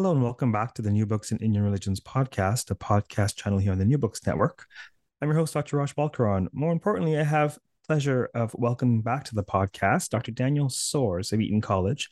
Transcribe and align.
Hello 0.00 0.12
and 0.12 0.22
welcome 0.22 0.50
back 0.50 0.72
to 0.72 0.80
the 0.80 0.90
New 0.90 1.04
Books 1.04 1.30
in 1.30 1.36
Indian 1.40 1.62
Religions 1.62 2.00
podcast, 2.00 2.70
a 2.70 2.74
podcast 2.74 3.36
channel 3.36 3.58
here 3.58 3.70
on 3.70 3.78
the 3.78 3.84
New 3.84 3.98
Books 3.98 4.26
Network. 4.26 4.64
I'm 5.20 5.28
your 5.28 5.36
host, 5.36 5.52
Dr. 5.52 5.76
Raj 5.76 5.94
Balkaran. 5.94 6.46
More 6.54 6.72
importantly, 6.72 7.18
I 7.18 7.22
have 7.22 7.58
pleasure 7.86 8.30
of 8.34 8.54
welcoming 8.54 9.02
back 9.02 9.24
to 9.24 9.34
the 9.34 9.44
podcast 9.44 10.08
Dr. 10.08 10.32
Daniel 10.32 10.70
Soars 10.70 11.34
of 11.34 11.42
Eton 11.42 11.60
College 11.60 12.08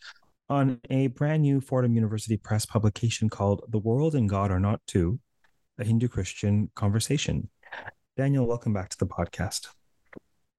on 0.51 0.79
a 0.91 1.06
brand 1.06 1.41
new 1.41 1.62
Fordham 1.62 1.95
University 1.95 2.37
Press 2.37 2.66
publication 2.66 3.30
called 3.30 3.65
The 3.69 3.79
World 3.79 4.15
and 4.15 4.29
God 4.29 4.51
Are 4.51 4.60
Not 4.60 4.82
Two, 4.87 5.18
a 5.79 5.84
Hindu 5.84 6.09
Christian 6.09 6.70
Conversation. 6.74 7.48
Daniel, 8.18 8.46
welcome 8.46 8.74
back 8.74 8.91
to 8.91 8.98
the 8.98 9.07
podcast. 9.07 9.68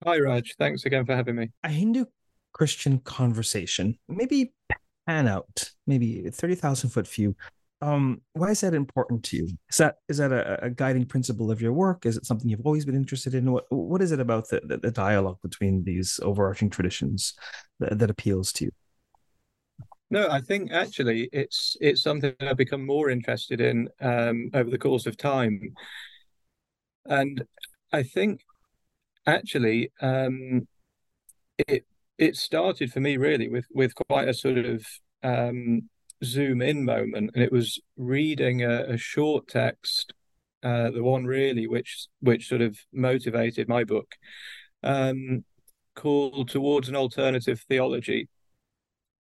Hi, 0.04 0.18
Raj. 0.18 0.56
Thanks 0.58 0.84
again 0.84 1.06
for 1.06 1.16
having 1.16 1.36
me. 1.36 1.52
A 1.64 1.70
Hindu 1.70 2.06
Christian 2.54 2.98
conversation. 2.98 4.00
Maybe 4.08 4.52
pan 5.10 5.28
out, 5.28 5.72
maybe 5.88 6.30
30,000 6.30 6.92
foot 6.92 7.08
view. 7.08 7.36
Um, 7.82 8.22
why 8.34 8.52
is 8.52 8.62
that 8.62 8.76
important 8.76 9.24
to 9.26 9.38
you? 9.38 9.48
Is 9.70 9.78
that 9.78 9.96
is 10.08 10.18
that 10.18 10.32
a, 10.32 10.66
a, 10.66 10.70
guiding 10.70 11.06
principle 11.06 11.50
of 11.50 11.62
your 11.62 11.74
work? 11.74 12.06
Is 12.06 12.18
it 12.18 12.26
something 12.26 12.48
you've 12.50 12.66
always 12.66 12.86
been 12.86 12.96
interested 12.96 13.34
in? 13.34 13.52
What 13.52 13.66
what 13.70 14.02
is 14.02 14.12
it 14.12 14.20
about 14.20 14.50
the, 14.50 14.60
the, 14.64 14.78
the 14.78 14.92
dialogue 14.92 15.38
between 15.42 15.84
these 15.84 16.20
overarching 16.22 16.70
traditions 16.70 17.34
that, 17.80 17.98
that 17.98 18.10
appeals 18.10 18.52
to 18.54 18.66
you? 18.66 18.72
No, 20.12 20.28
I 20.30 20.42
think 20.42 20.72
actually 20.72 21.30
it's 21.32 21.78
it's 21.80 22.04
something 22.04 22.36
I've 22.42 22.58
become 22.58 22.86
more 22.86 23.10
interested 23.10 23.62
in 23.62 23.88
um, 24.02 24.50
over 24.54 24.70
the 24.70 24.78
course 24.78 25.06
of 25.06 25.16
time, 25.16 25.74
and 27.06 27.44
I 27.94 28.04
think 28.04 28.42
actually 29.26 29.92
um, 30.02 30.68
it 31.58 31.86
it 32.20 32.36
started 32.36 32.92
for 32.92 33.00
me 33.00 33.18
really 33.18 33.48
with 33.48 33.66
with 33.72 33.96
quite 33.96 34.28
a 34.28 34.34
sort 34.34 34.58
of 34.58 34.86
um, 35.24 35.90
zoom 36.24 36.62
in 36.62 36.86
moment, 36.86 37.32
and 37.34 37.44
it 37.44 37.52
was 37.52 37.80
reading 37.98 38.62
a, 38.62 38.84
a 38.84 38.98
short 38.98 39.48
text, 39.48 40.14
uh, 40.62 40.92
the 40.92 41.02
one 41.02 41.26
really 41.26 41.66
which 41.66 42.08
which 42.20 42.48
sort 42.48 42.62
of 42.62 42.78
motivated 42.94 43.70
my 43.70 43.84
book, 43.86 44.12
um, 44.84 45.46
called 45.96 46.50
"Towards 46.50 46.90
an 46.90 46.96
Alternative 46.96 47.60
Theology: 47.70 48.28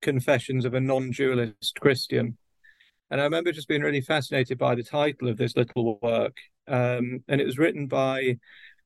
Confessions 0.01 0.65
of 0.65 0.73
a 0.73 0.81
Non-Dualist 0.81 1.79
Christian." 1.79 2.37
And 3.11 3.19
I 3.19 3.23
remember 3.23 3.51
just 3.51 3.67
being 3.67 3.81
really 3.81 4.01
fascinated 4.01 4.59
by 4.59 4.75
the 4.75 4.83
title 4.83 5.29
of 5.29 5.37
this 5.37 5.55
little 5.55 5.99
work, 6.01 6.35
um, 6.67 7.23
and 7.27 7.41
it 7.41 7.45
was 7.45 7.57
written 7.57 7.87
by 7.87 8.37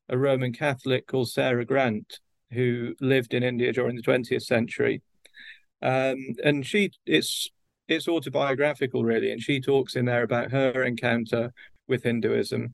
a 0.07 0.17
Roman 0.17 0.53
Catholic 0.53 1.07
called 1.07 1.29
Sara 1.29 1.65
Grant, 1.65 2.19
who 2.53 2.95
lived 3.01 3.33
in 3.33 3.43
India 3.43 3.73
during 3.73 3.95
the 3.95 4.01
20th 4.01 4.43
century. 4.43 5.01
Um, 5.81 6.17
and 6.43 6.65
she, 6.65 6.91
it's 7.05 7.49
it's 7.87 8.07
autobiographical 8.07 9.03
really, 9.03 9.31
and 9.31 9.41
she 9.41 9.59
talks 9.59 9.95
in 9.95 10.05
there 10.05 10.23
about 10.23 10.51
her 10.51 10.83
encounter 10.83 11.51
with 11.87 12.03
Hinduism. 12.03 12.73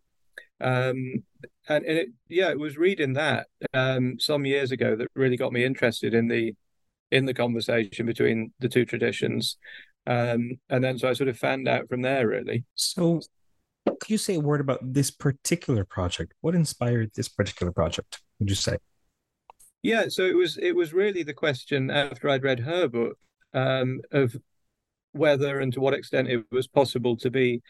Um, 0.62 1.24
and, 1.68 1.86
and 1.86 1.98
it, 1.98 2.10
yeah, 2.28 2.50
it 2.50 2.60
was 2.60 2.78
reading 2.78 3.14
that 3.14 3.48
um, 3.74 4.20
some 4.20 4.46
years 4.46 4.72
ago 4.72 4.96
that 4.96 5.08
really 5.16 5.38
got 5.38 5.54
me 5.54 5.64
interested 5.64 6.14
in 6.14 6.28
the 6.28 6.54
in 7.12 7.26
the 7.26 7.34
conversation 7.34 8.06
between 8.06 8.54
the 8.60 8.70
two 8.70 8.86
traditions. 8.86 9.58
Um, 10.06 10.52
and 10.70 10.84
then 10.84 10.98
so 10.98 11.10
I 11.10 11.14
sort 11.14 11.30
of 11.30 11.38
fanned 11.38 11.68
out 11.68 11.90
from 11.90 12.02
there 12.02 12.28
really. 12.28 12.66
So 12.76 13.22
could 13.86 14.10
you 14.10 14.18
say 14.18 14.36
a 14.36 14.40
word 14.40 14.62
about 14.62 14.80
this 14.82 15.12
particular 15.12 15.86
project? 15.86 16.34
What 16.42 16.56
inspired 16.56 17.12
this 17.16 17.30
particular 17.30 17.72
project, 17.72 18.22
would 18.40 18.50
you 18.50 18.56
say? 18.56 18.78
Yeah, 19.82 20.06
so 20.10 20.24
it 20.24 20.36
was 20.36 20.58
it 20.58 20.76
was 20.76 20.94
really 20.94 21.24
the 21.24 21.34
question 21.34 21.90
after 21.90 22.30
I'd 22.30 22.44
read 22.44 22.60
her 22.60 22.88
book 22.88 23.18
um, 23.54 24.02
of 24.12 24.36
whether 25.14 25.60
and 25.60 25.72
to 25.74 25.80
what 25.80 25.94
extent 25.94 26.28
it 26.30 26.46
was 26.52 26.68
possible 26.68 27.16
to 27.18 27.32
be 27.32 27.62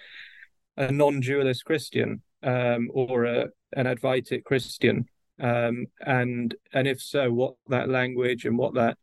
a 0.75 0.91
non-dualist 0.91 1.65
Christian 1.65 2.21
um, 2.41 2.89
or 2.93 3.25
a, 3.25 3.49
an 3.73 3.85
Advaitic 3.85 4.43
Christian, 4.43 5.05
um, 5.39 5.85
and 6.01 6.55
and 6.73 6.87
if 6.87 6.99
so, 6.99 7.31
what 7.31 7.55
that 7.67 7.89
language 7.89 8.45
and 8.45 8.57
what 8.57 8.73
that 8.73 8.97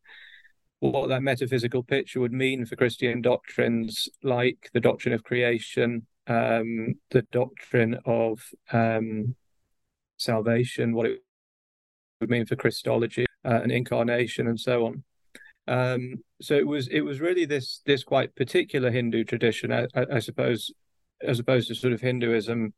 what 0.80 1.08
that 1.08 1.22
metaphysical 1.22 1.82
picture 1.82 2.20
would 2.20 2.32
mean 2.32 2.66
for 2.66 2.76
Christian 2.76 3.22
doctrines 3.22 4.08
like 4.22 4.68
the 4.74 4.80
doctrine 4.80 5.14
of 5.14 5.22
creation, 5.22 6.06
um, 6.26 6.94
the 7.10 7.22
doctrine 7.30 7.98
of 8.04 8.42
um, 8.72 9.36
salvation, 10.16 10.92
what 10.92 11.06
it 11.06 11.22
would 12.20 12.30
mean 12.30 12.46
for 12.46 12.56
Christology 12.56 13.26
uh, 13.44 13.60
and 13.62 13.72
incarnation 13.72 14.46
and 14.46 14.58
so 14.58 14.86
on. 14.86 15.04
Um, 15.68 16.22
so 16.40 16.54
it 16.54 16.66
was 16.66 16.88
it 16.88 17.00
was 17.00 17.20
really 17.20 17.44
this 17.44 17.82
this 17.86 18.04
quite 18.04 18.34
particular 18.36 18.90
Hindu 18.90 19.24
tradition, 19.24 19.72
I, 19.72 19.86
I, 19.94 20.20
suppose, 20.20 20.72
as 21.22 21.40
opposed 21.40 21.68
to 21.68 21.74
sort 21.74 21.92
of 21.92 22.00
Hinduism, 22.00 22.72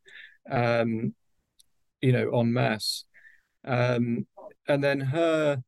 um, 0.51 1.15
you 2.01 2.13
know, 2.13 2.31
en 2.39 2.53
masse. 2.53 3.05
Um, 3.65 4.27
and 4.67 4.83
then 4.83 5.01
her, 5.01 5.63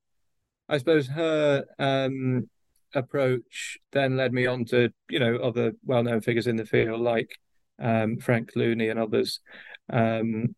I 0.69 0.79
suppose 0.79 1.09
her 1.09 1.65
um, 1.79 2.49
approach 2.95 3.79
then 3.93 4.17
led 4.17 4.33
me 4.33 4.47
on 4.47 4.65
to 4.67 4.91
you 5.11 5.19
know 5.19 5.37
other 5.37 5.73
well-known 5.85 6.23
figures 6.23 6.47
in 6.47 6.57
the 6.57 6.65
field 6.65 7.01
like 7.01 7.39
um, 7.79 8.19
Frank 8.19 8.53
Clooney 8.53 8.91
and 8.91 8.99
others, 8.99 9.41
um, 9.93 10.55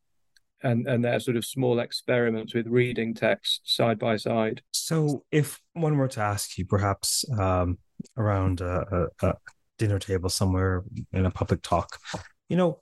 and 0.63 0.87
and 0.87 1.05
their 1.05 1.21
sort 1.21 1.37
of 1.37 1.45
small 1.45 1.81
experiments 1.81 2.55
with 2.55 2.67
reading 2.67 3.15
text 3.15 3.61
side 3.65 3.99
by 3.99 4.17
side. 4.17 4.63
So, 4.73 5.25
if 5.31 5.61
one 5.75 5.97
were 5.97 6.09
to 6.09 6.21
ask 6.21 6.59
you, 6.59 6.65
perhaps 6.65 7.25
um, 7.39 7.79
around 8.17 8.61
a, 8.61 9.09
a, 9.23 9.29
a, 9.29 9.35
dinner 9.79 9.99
table 9.99 10.29
somewhere 10.29 10.85
in 11.13 11.27
a 11.27 11.31
public 11.31 11.63
talk, 11.63 11.99
you 12.49 12.57
know, 12.57 12.81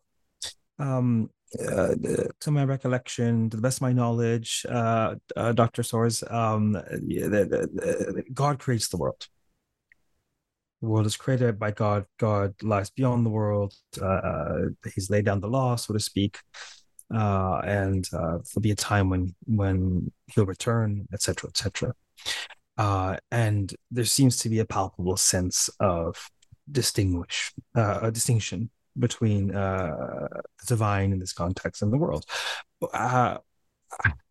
um, 0.79 1.31
uh, 1.59 1.95
to 2.41 2.51
my 2.51 2.65
recollection, 2.65 3.51
to 3.51 3.57
the 3.57 3.63
best 3.63 3.79
of 3.79 3.83
my 3.83 3.93
knowledge, 3.93 4.65
uh, 4.69 5.15
uh, 5.37 5.53
Dr. 5.53 5.83
Soars, 5.83 6.23
um, 6.31 6.77
God 8.33 8.59
creates 8.59 8.89
the 8.89 8.97
world. 8.97 9.27
The 10.81 10.89
world 10.89 11.07
is 11.07 11.17
created 11.17 11.59
by 11.59 11.73
God. 11.73 12.07
God 12.19 12.55
lies 12.63 12.89
beyond 12.91 13.27
the 13.27 13.31
world. 13.31 13.75
Uh, 14.01 14.07
uh, 14.07 14.59
he's 14.95 15.11
laid 15.11 15.27
down 15.27 15.41
the 15.41 15.49
law, 15.49 15.77
so 15.77 15.93
to 15.93 16.01
speak 16.01 16.39
uh, 17.15 17.61
and 17.65 18.09
uh, 18.13 18.39
there'll 18.39 18.61
be 18.61 18.71
a 18.71 18.77
time 18.77 19.11
when 19.11 19.35
when 19.47 20.11
he'll 20.29 20.47
return, 20.47 21.07
etc., 21.13 21.49
etc. 21.49 21.95
Uh, 22.79 23.17
and 23.31 23.75
there 23.91 24.05
seems 24.05 24.39
to 24.39 24.49
be 24.49 24.61
a 24.61 24.65
palpable 24.65 25.17
sense 25.17 25.69
of 25.81 26.31
distinguish 26.71 27.53
uh, 27.75 28.01
a 28.03 28.11
distinction 28.11 28.71
between 28.99 29.55
uh, 29.55 30.29
the 30.61 30.67
divine 30.67 31.13
in 31.13 31.19
this 31.19 31.33
context 31.33 31.83
and 31.83 31.93
the 31.93 31.99
world. 31.99 32.25
Uh, 32.93 33.39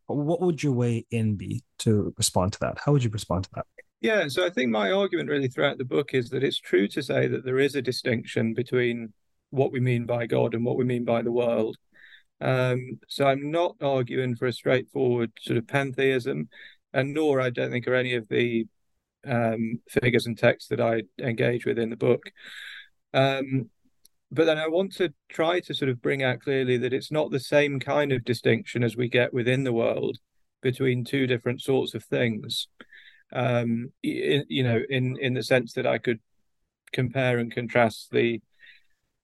what 0.08 0.42
would 0.42 0.64
your 0.64 0.74
way 0.74 1.06
in 1.12 1.36
be 1.36 1.64
to 1.80 2.14
respond 2.18 2.54
to 2.54 2.60
that? 2.62 2.78
How 2.84 2.92
would 2.92 3.04
you 3.04 3.10
respond 3.10 3.44
to 3.46 3.50
that? 3.56 3.66
Yeah, 4.02 4.28
so 4.30 4.46
I 4.46 4.50
think 4.50 4.72
my 4.72 4.92
argument 4.92 5.30
really 5.30 5.50
throughout 5.50 5.78
the 5.78 5.86
book 5.86 6.14
is 6.14 6.30
that 6.30 6.44
it's 6.44 6.60
true 6.60 6.88
to 6.90 7.04
say 7.04 7.28
that 7.28 7.44
there 7.44 7.60
is 7.60 7.76
a 7.76 7.82
distinction 7.82 8.54
between 8.54 9.14
what 9.50 9.72
we 9.72 9.80
mean 9.80 10.06
by 10.06 10.26
God 10.26 10.54
and 10.54 10.64
what 10.64 10.78
we 10.78 10.86
mean 10.86 11.04
by 11.04 11.22
the 11.22 11.32
world. 11.32 11.76
Um, 12.42 13.00
so 13.08 13.26
I'm 13.26 13.52
not 13.52 13.76
arguing 13.82 14.36
for 14.36 14.48
a 14.48 14.54
straightforward 14.54 15.32
sort 15.42 15.58
of 15.58 15.68
pantheism, 15.68 16.50
and 16.94 17.14
nor 17.14 17.42
I 17.42 17.50
don't 17.50 17.72
think 17.72 17.88
are 17.88 17.96
any 17.96 18.16
of 18.16 18.28
the 18.30 18.66
um, 19.26 19.82
figures 19.90 20.26
and 20.26 20.38
texts 20.38 20.70
that 20.70 20.82
I 20.82 21.04
engage 21.20 21.66
with 21.66 21.78
in 21.78 21.90
the 21.90 21.98
book. 21.98 22.32
Um, 23.14 23.70
but 24.32 24.46
then 24.46 24.58
I 24.58 24.68
want 24.68 24.94
to 24.98 25.14
try 25.28 25.60
to 25.62 25.74
sort 25.74 25.90
of 25.90 26.02
bring 26.02 26.24
out 26.24 26.42
clearly 26.42 26.78
that 26.78 26.94
it's 26.94 27.12
not 27.12 27.32
the 27.32 27.40
same 27.40 27.80
kind 27.80 28.12
of 28.12 28.24
distinction 28.24 28.84
as 28.84 28.96
we 28.96 29.10
get 29.10 29.34
within 29.34 29.64
the 29.64 29.74
world 29.74 30.18
between 30.62 31.04
two 31.04 31.26
different 31.26 31.62
sorts 31.62 31.94
of 31.94 32.04
things. 32.04 32.68
Um, 33.32 33.92
in, 34.04 34.46
you 34.48 34.64
know, 34.64 34.82
in 34.90 35.18
in 35.20 35.34
the 35.34 35.44
sense 35.44 35.74
that 35.74 35.86
I 35.86 35.98
could 35.98 36.20
compare 36.92 37.38
and 37.38 37.54
contrast 37.54 38.10
the 38.12 38.42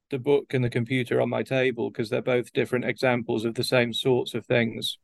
the 0.09 0.19
book 0.19 0.53
and 0.53 0.63
the 0.63 0.69
computer 0.69 1.21
on 1.21 1.29
my 1.29 1.43
table 1.43 1.89
because 1.89 2.09
they're 2.09 2.21
both 2.21 2.53
different 2.53 2.85
examples 2.85 3.45
of 3.45 3.55
the 3.55 3.63
same 3.63 3.93
sorts 3.93 4.33
of 4.33 4.45
things. 4.45 4.97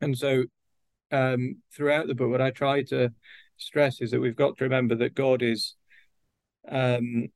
And 0.00 0.16
so 0.16 0.44
um, 1.10 1.56
throughout 1.74 2.06
the 2.06 2.14
book, 2.14 2.30
what 2.30 2.42
I 2.42 2.50
try 2.50 2.82
to 2.84 3.10
stress 3.56 4.00
is 4.00 4.10
that 4.10 4.20
we've 4.20 4.36
got 4.36 4.56
to 4.58 4.64
remember 4.64 4.94
that 4.96 5.14
God 5.14 5.42
is 5.42 5.74
um, 6.70 7.28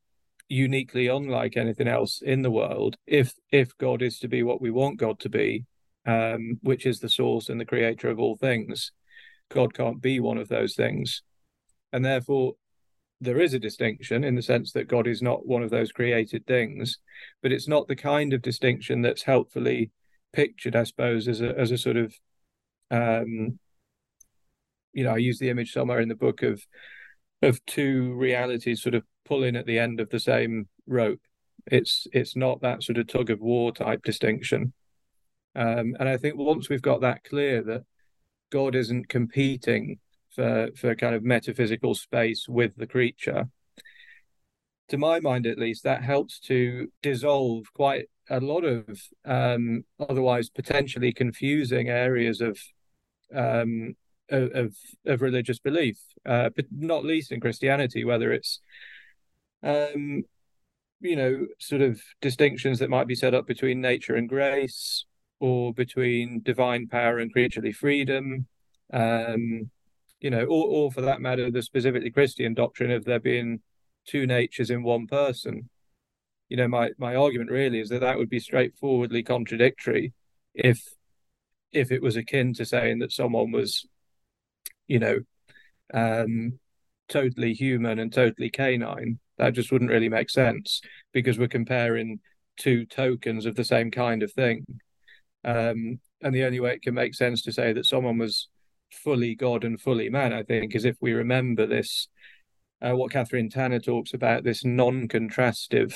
uniquely 0.49 1.06
unlike 1.06 1.56
anything 1.56 1.89
else 1.89 2.21
in 2.23 2.43
the 2.43 2.50
world. 2.50 2.97
If 3.06 3.33
if 3.50 3.77
God 3.79 4.03
is 4.03 4.19
to 4.21 4.29
be 4.29 4.43
what 4.43 4.61
we 4.61 4.71
want 4.71 4.99
God 4.99 5.19
to 5.21 5.29
be, 5.29 5.65
um, 6.06 6.59
which 6.62 6.87
is 6.87 7.00
the 7.00 7.09
source 7.09 7.49
and 7.49 7.61
the 7.61 7.67
creator 7.67 8.09
of 8.09 8.19
all 8.19 8.37
things, 8.37 8.93
God 9.50 9.75
can't 9.75 10.00
be 10.00 10.21
one 10.21 10.39
of 10.39 10.49
those 10.49 10.75
things, 10.75 11.23
and 11.93 12.05
therefore 12.05 12.55
there 13.22 13.40
is 13.40 13.54
a 13.54 13.58
distinction 13.58 14.24
in 14.24 14.34
the 14.34 14.42
sense 14.42 14.72
that 14.72 14.88
God 14.88 15.06
is 15.06 15.22
not 15.22 15.46
one 15.46 15.62
of 15.62 15.70
those 15.70 15.92
created 15.92 16.44
things, 16.46 16.98
but 17.40 17.52
it's 17.52 17.69
not 17.69 17.86
the 17.86 17.96
kind 17.96 18.32
of 18.32 18.42
distinction 18.42 19.00
that's 19.00 19.22
helpfully 19.22 19.92
pictured, 20.32 20.74
I 20.74 20.84
suppose, 20.84 21.28
as 21.28 21.40
a 21.40 21.56
as 21.58 21.70
a 21.70 21.78
sort 21.78 21.96
of 21.96 22.14
um, 22.90 23.58
you 24.92 25.04
know, 25.04 25.14
I 25.14 25.19
use 25.19 25.38
the 25.38 25.50
image 25.50 25.72
somewhere 25.72 26.00
in 26.00 26.08
the 26.08 26.14
book 26.16 26.42
of 26.42 26.66
of 27.42 27.64
two 27.64 28.12
realities 28.14 28.82
sort 28.82 28.94
of 28.94 29.04
pulling 29.24 29.56
at 29.56 29.66
the 29.66 29.78
end 29.78 30.00
of 30.00 30.10
the 30.10 30.20
same 30.20 30.69
rope. 30.86 31.20
It's 31.66 32.08
it's 32.12 32.34
not 32.34 32.60
that 32.62 32.82
sort 32.82 32.98
of 32.98 33.06
tug 33.06 33.30
of 33.30 33.40
war 33.40 33.70
type 33.72 34.02
distinction. 34.02 34.72
Um, 35.54 35.96
and 36.00 36.08
I 36.08 36.16
think 36.16 36.36
once 36.36 36.69
we've 36.69 36.82
got 36.82 37.02
that 37.02 37.22
clear 37.24 37.62
that 37.62 37.84
God 38.50 38.74
isn't 38.74 39.08
competing 39.08 40.00
for 40.34 40.69
for 40.76 40.94
kind 40.94 41.14
of 41.14 41.23
metaphysical 41.23 41.94
space 41.94 42.46
with 42.49 42.76
the 42.76 42.87
creature, 42.87 43.49
to 44.88 44.99
my 44.99 45.20
mind 45.20 45.46
at 45.46 45.58
least, 45.58 45.84
that 45.84 46.02
helps 46.02 46.38
to 46.40 46.88
dissolve 47.02 47.73
quite 47.75 48.06
a 48.31 48.40
lot 48.40 48.64
of 48.64 48.84
um, 49.25 49.84
otherwise 49.99 50.49
potentially 50.49 51.12
confusing 51.12 51.88
areas 51.88 52.40
of 52.40 52.58
um, 53.34 53.94
of 54.29 54.75
of 55.06 55.23
religious 55.23 55.58
belief, 55.58 55.99
uh, 56.26 56.50
but 56.55 56.67
not 56.70 57.05
least 57.05 57.32
in 57.32 57.40
Christianity, 57.40 58.05
whether 58.05 58.32
it's 58.32 58.61
um, 59.62 60.25
you 61.00 61.17
know 61.17 61.46
sort 61.58 61.82
of 61.82 62.00
distinctions 62.20 62.79
that 62.79 62.90
might 62.90 63.06
be 63.06 63.14
set 63.14 63.34
up 63.34 63.46
between 63.46 63.81
nature 63.81 64.14
and 64.14 64.29
grace, 64.29 65.05
or 65.40 65.73
between 65.73 66.40
divine 66.43 66.87
power 66.87 67.19
and 67.19 67.32
creaturely 67.32 67.73
freedom, 67.73 68.46
um, 68.93 69.70
you 70.22 70.30
know, 70.30 70.44
or, 70.44 70.66
or 70.66 70.92
for 70.92 71.02
that 71.02 71.20
matter, 71.20 71.50
the 71.50 71.62
specifically 71.62 72.10
Christian 72.10 72.54
doctrine 72.54 72.90
of 72.90 73.04
there 73.04 73.20
being 73.20 73.60
two 74.06 74.26
natures 74.26 74.70
in 74.70 74.82
one 74.82 75.06
person. 75.06 75.69
You 76.48 76.56
know, 76.56 76.69
my 76.69 76.90
my 76.98 77.14
argument 77.16 77.50
really 77.50 77.80
is 77.80 77.88
that 77.90 78.00
that 78.00 78.19
would 78.19 78.30
be 78.30 78.40
straightforwardly 78.40 79.22
contradictory 79.22 80.12
if 80.54 80.82
if 81.72 81.90
it 81.90 82.02
was 82.02 82.16
akin 82.16 82.54
to 82.54 82.64
saying 82.64 82.98
that 83.00 83.12
someone 83.12 83.50
was 83.50 83.86
you 84.86 84.98
know, 84.98 85.20
um, 85.94 86.58
totally 87.08 87.54
human 87.54 87.98
and 87.98 88.12
totally 88.12 88.50
canine. 88.50 89.19
That 89.38 89.54
just 89.54 89.72
wouldn't 89.72 89.90
really 89.90 90.08
make 90.08 90.30
sense 90.30 90.82
because 91.12 91.38
we're 91.38 91.48
comparing 91.48 92.20
two 92.58 92.84
tokens 92.84 93.46
of 93.46 93.56
the 93.56 93.64
same 93.64 93.90
kind 93.90 94.22
of 94.22 94.32
thing. 94.32 94.66
Um, 95.44 96.00
and 96.20 96.34
the 96.34 96.44
only 96.44 96.60
way 96.60 96.74
it 96.74 96.82
can 96.82 96.94
make 96.94 97.14
sense 97.14 97.42
to 97.42 97.52
say 97.52 97.72
that 97.72 97.86
someone 97.86 98.19
was 98.19 98.48
fully 98.93 99.35
God 99.35 99.65
and 99.65 99.81
fully 99.81 100.09
man, 100.09 100.33
I 100.33 100.43
think, 100.43 100.75
is 100.75 100.85
if 100.85 100.97
we 101.00 101.12
remember 101.12 101.67
this, 101.67 102.09
uh, 102.81 102.93
what 102.93 103.12
Kathryn 103.12 103.50
Tanner 103.50 103.81
talks 103.81 104.15
about, 104.15 104.44
this 104.44 104.65
non 104.65 105.09
contrastive 105.09 105.94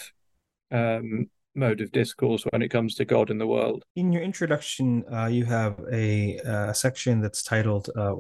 um, 0.71 1.29
mode 1.55 1.81
of 1.81 1.91
discourse 1.91 2.45
when 2.51 2.63
it 2.63 2.69
comes 2.69 2.95
to 2.97 3.05
God 3.05 3.31
and 3.31 3.41
the 3.41 3.47
world. 3.47 3.83
In 3.97 4.13
your 4.13 4.23
introduction, 4.23 5.05
uh, 5.13 5.27
you 5.27 5.45
have 5.47 5.81
a, 5.91 6.39
uh, 6.41 6.73
section 6.73 7.21
that's 7.21 7.43
titled, 7.43 7.91
uh, 7.97 8.13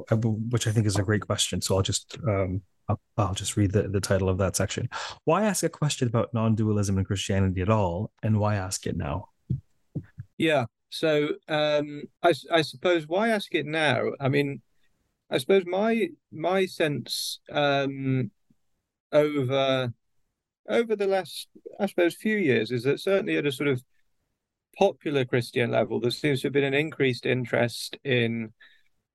which 0.50 0.66
I 0.66 0.72
think 0.72 0.86
is 0.86 0.96
a 0.96 1.02
great 1.02 1.26
question. 1.26 1.60
So 1.60 1.76
I'll 1.76 1.82
just 1.82 2.18
um, 2.26 2.62
I'll, 2.88 3.00
I'll, 3.16 3.34
just 3.34 3.56
read 3.56 3.72
the, 3.72 3.88
the 3.88 4.00
title 4.00 4.28
of 4.28 4.38
that 4.38 4.56
section. 4.56 4.88
Why 5.24 5.44
ask 5.44 5.62
a 5.62 5.68
question 5.68 6.08
about 6.08 6.32
non-dualism 6.32 6.98
in 6.98 7.04
Christianity 7.04 7.60
at 7.60 7.68
all, 7.68 8.10
and 8.22 8.38
why 8.38 8.56
ask 8.56 8.86
it 8.86 8.96
now? 8.96 9.28
Yeah. 10.38 10.66
So 10.90 11.30
um, 11.48 12.04
I, 12.22 12.32
I 12.52 12.62
suppose 12.62 13.06
why 13.06 13.30
ask 13.30 13.54
it 13.54 13.66
now? 13.66 14.12
I 14.20 14.28
mean, 14.28 14.62
I 15.30 15.38
suppose 15.38 15.64
my 15.66 16.08
my 16.30 16.66
sense 16.66 17.40
um, 17.50 18.30
over 19.12 19.92
over 20.68 20.96
the 20.96 21.06
last, 21.06 21.48
I 21.78 21.86
suppose, 21.86 22.14
few 22.14 22.36
years 22.36 22.70
is 22.70 22.84
that 22.84 23.00
certainly 23.00 23.36
at 23.36 23.46
a 23.46 23.52
sort 23.52 23.68
of 23.68 23.82
popular 24.78 25.24
Christian 25.24 25.70
level, 25.70 26.00
there 26.00 26.10
seems 26.10 26.40
to 26.40 26.48
have 26.48 26.52
been 26.52 26.64
an 26.64 26.74
increased 26.74 27.24
interest 27.24 27.96
in, 28.04 28.52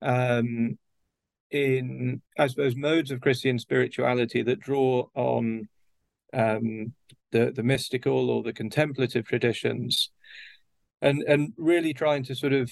um, 0.01 0.77
in 1.51 2.21
I 2.37 2.47
suppose, 2.47 2.75
modes 2.75 3.11
of 3.11 3.21
Christian 3.21 3.59
spirituality 3.59 4.41
that 4.43 4.59
draw 4.59 5.07
on 5.13 5.67
um, 6.33 6.93
the 7.31 7.51
the 7.51 7.63
mystical 7.63 8.29
or 8.29 8.43
the 8.43 8.53
contemplative 8.53 9.25
traditions, 9.25 10.09
and 11.01 11.21
and 11.23 11.53
really 11.57 11.93
trying 11.93 12.23
to 12.23 12.35
sort 12.35 12.53
of 12.53 12.71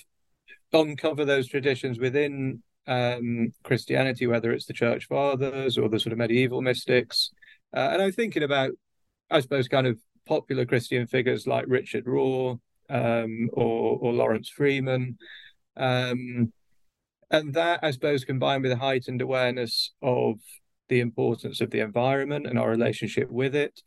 uncover 0.71 1.25
those 1.25 1.47
traditions 1.47 1.99
within 1.99 2.63
um, 2.89 3.53
Christianity, 3.63 4.27
whether 4.27 4.51
it's 4.51 4.65
the 4.65 4.73
Church 4.73 5.05
Fathers 5.05 5.77
or 5.77 5.87
the 5.87 5.99
sort 5.99 6.11
of 6.11 6.19
medieval 6.19 6.61
mystics, 6.61 7.31
uh, 7.75 7.89
and 7.91 8.01
I'm 8.01 8.11
thinking 8.11 8.43
about, 8.43 8.71
I 9.29 9.39
suppose, 9.39 9.67
kind 9.67 9.87
of 9.87 9.97
popular 10.27 10.65
Christian 10.65 11.07
figures 11.07 11.47
like 11.47 11.65
Richard 11.67 12.05
Rohr 12.05 12.59
um, 12.89 13.49
or, 13.53 13.99
or 14.01 14.13
Laurence 14.13 14.49
Freeman. 14.49 15.17
Um, 15.77 16.51
and 17.31 17.53
that, 17.53 17.81
I 17.83 17.91
suppose, 17.91 18.25
combined 18.25 18.63
with 18.63 18.71
a 18.71 18.77
heightened 18.77 19.21
awareness 19.21 19.93
of 20.01 20.39
the 20.89 20.99
importance 20.99 21.61
of 21.61 21.69
the 21.69 21.81
environment 21.81 22.47
and 22.47 22.57
our 22.57 22.69
relationship 22.69 23.29
with 23.29 23.55
it. 23.55 23.81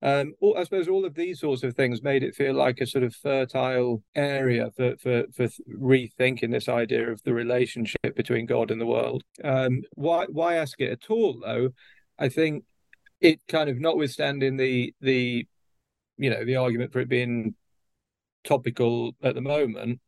Um, 0.00 0.34
all, 0.40 0.56
I 0.56 0.62
suppose 0.62 0.86
all 0.86 1.04
of 1.04 1.14
these 1.14 1.40
sorts 1.40 1.64
of 1.64 1.74
things 1.74 2.02
made 2.02 2.22
it 2.22 2.36
feel 2.36 2.54
like 2.54 2.80
a 2.80 2.86
sort 2.86 3.02
of 3.02 3.14
fertile 3.14 4.02
area 4.14 4.70
for 4.76 4.96
for 4.96 5.24
for 5.34 5.48
rethinking 5.68 6.52
this 6.52 6.68
idea 6.68 7.10
of 7.10 7.22
the 7.24 7.34
relationship 7.34 8.14
between 8.14 8.46
God 8.46 8.70
and 8.70 8.80
the 8.80 8.86
world. 8.86 9.24
Um, 9.42 9.82
why 9.94 10.26
why 10.26 10.54
ask 10.54 10.80
it 10.80 10.92
at 10.92 11.10
all, 11.10 11.40
though? 11.44 11.70
I 12.18 12.28
think 12.28 12.64
it 13.20 13.40
kind 13.48 13.68
of 13.68 13.78
notwithstanding 13.80 14.56
the 14.56 14.94
the 15.00 15.46
you 16.16 16.30
know 16.30 16.44
the 16.44 16.56
argument 16.56 16.92
for 16.92 17.00
it 17.00 17.08
being 17.08 17.54
topical 18.44 19.12
at 19.22 19.34
the 19.34 19.40
moment 19.40 20.00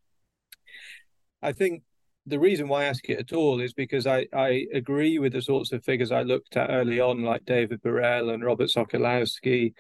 i 1.43 1.53
think 1.53 1.83
the 2.27 2.39
reason 2.39 2.69
why 2.69 2.83
i 2.83 2.87
ask 2.87 3.09
it 3.09 3.19
at 3.19 3.33
all 3.33 3.61
is 3.61 3.73
because 3.73 4.07
i 4.07 4.27
i 4.35 4.67
agree 4.75 5.19
with 5.19 5.33
the 5.33 5.43
sorts 5.43 5.73
of 5.73 5.85
figures 5.85 6.13
i 6.13 6.23
looked 6.23 6.57
at 6.57 6.71
early 6.71 7.01
on 7.01 7.23
like 7.23 7.45
david 7.45 7.81
Burrell 7.83 8.31
and 8.31 8.45
robert 8.45 8.69
sokolowski 8.69 9.73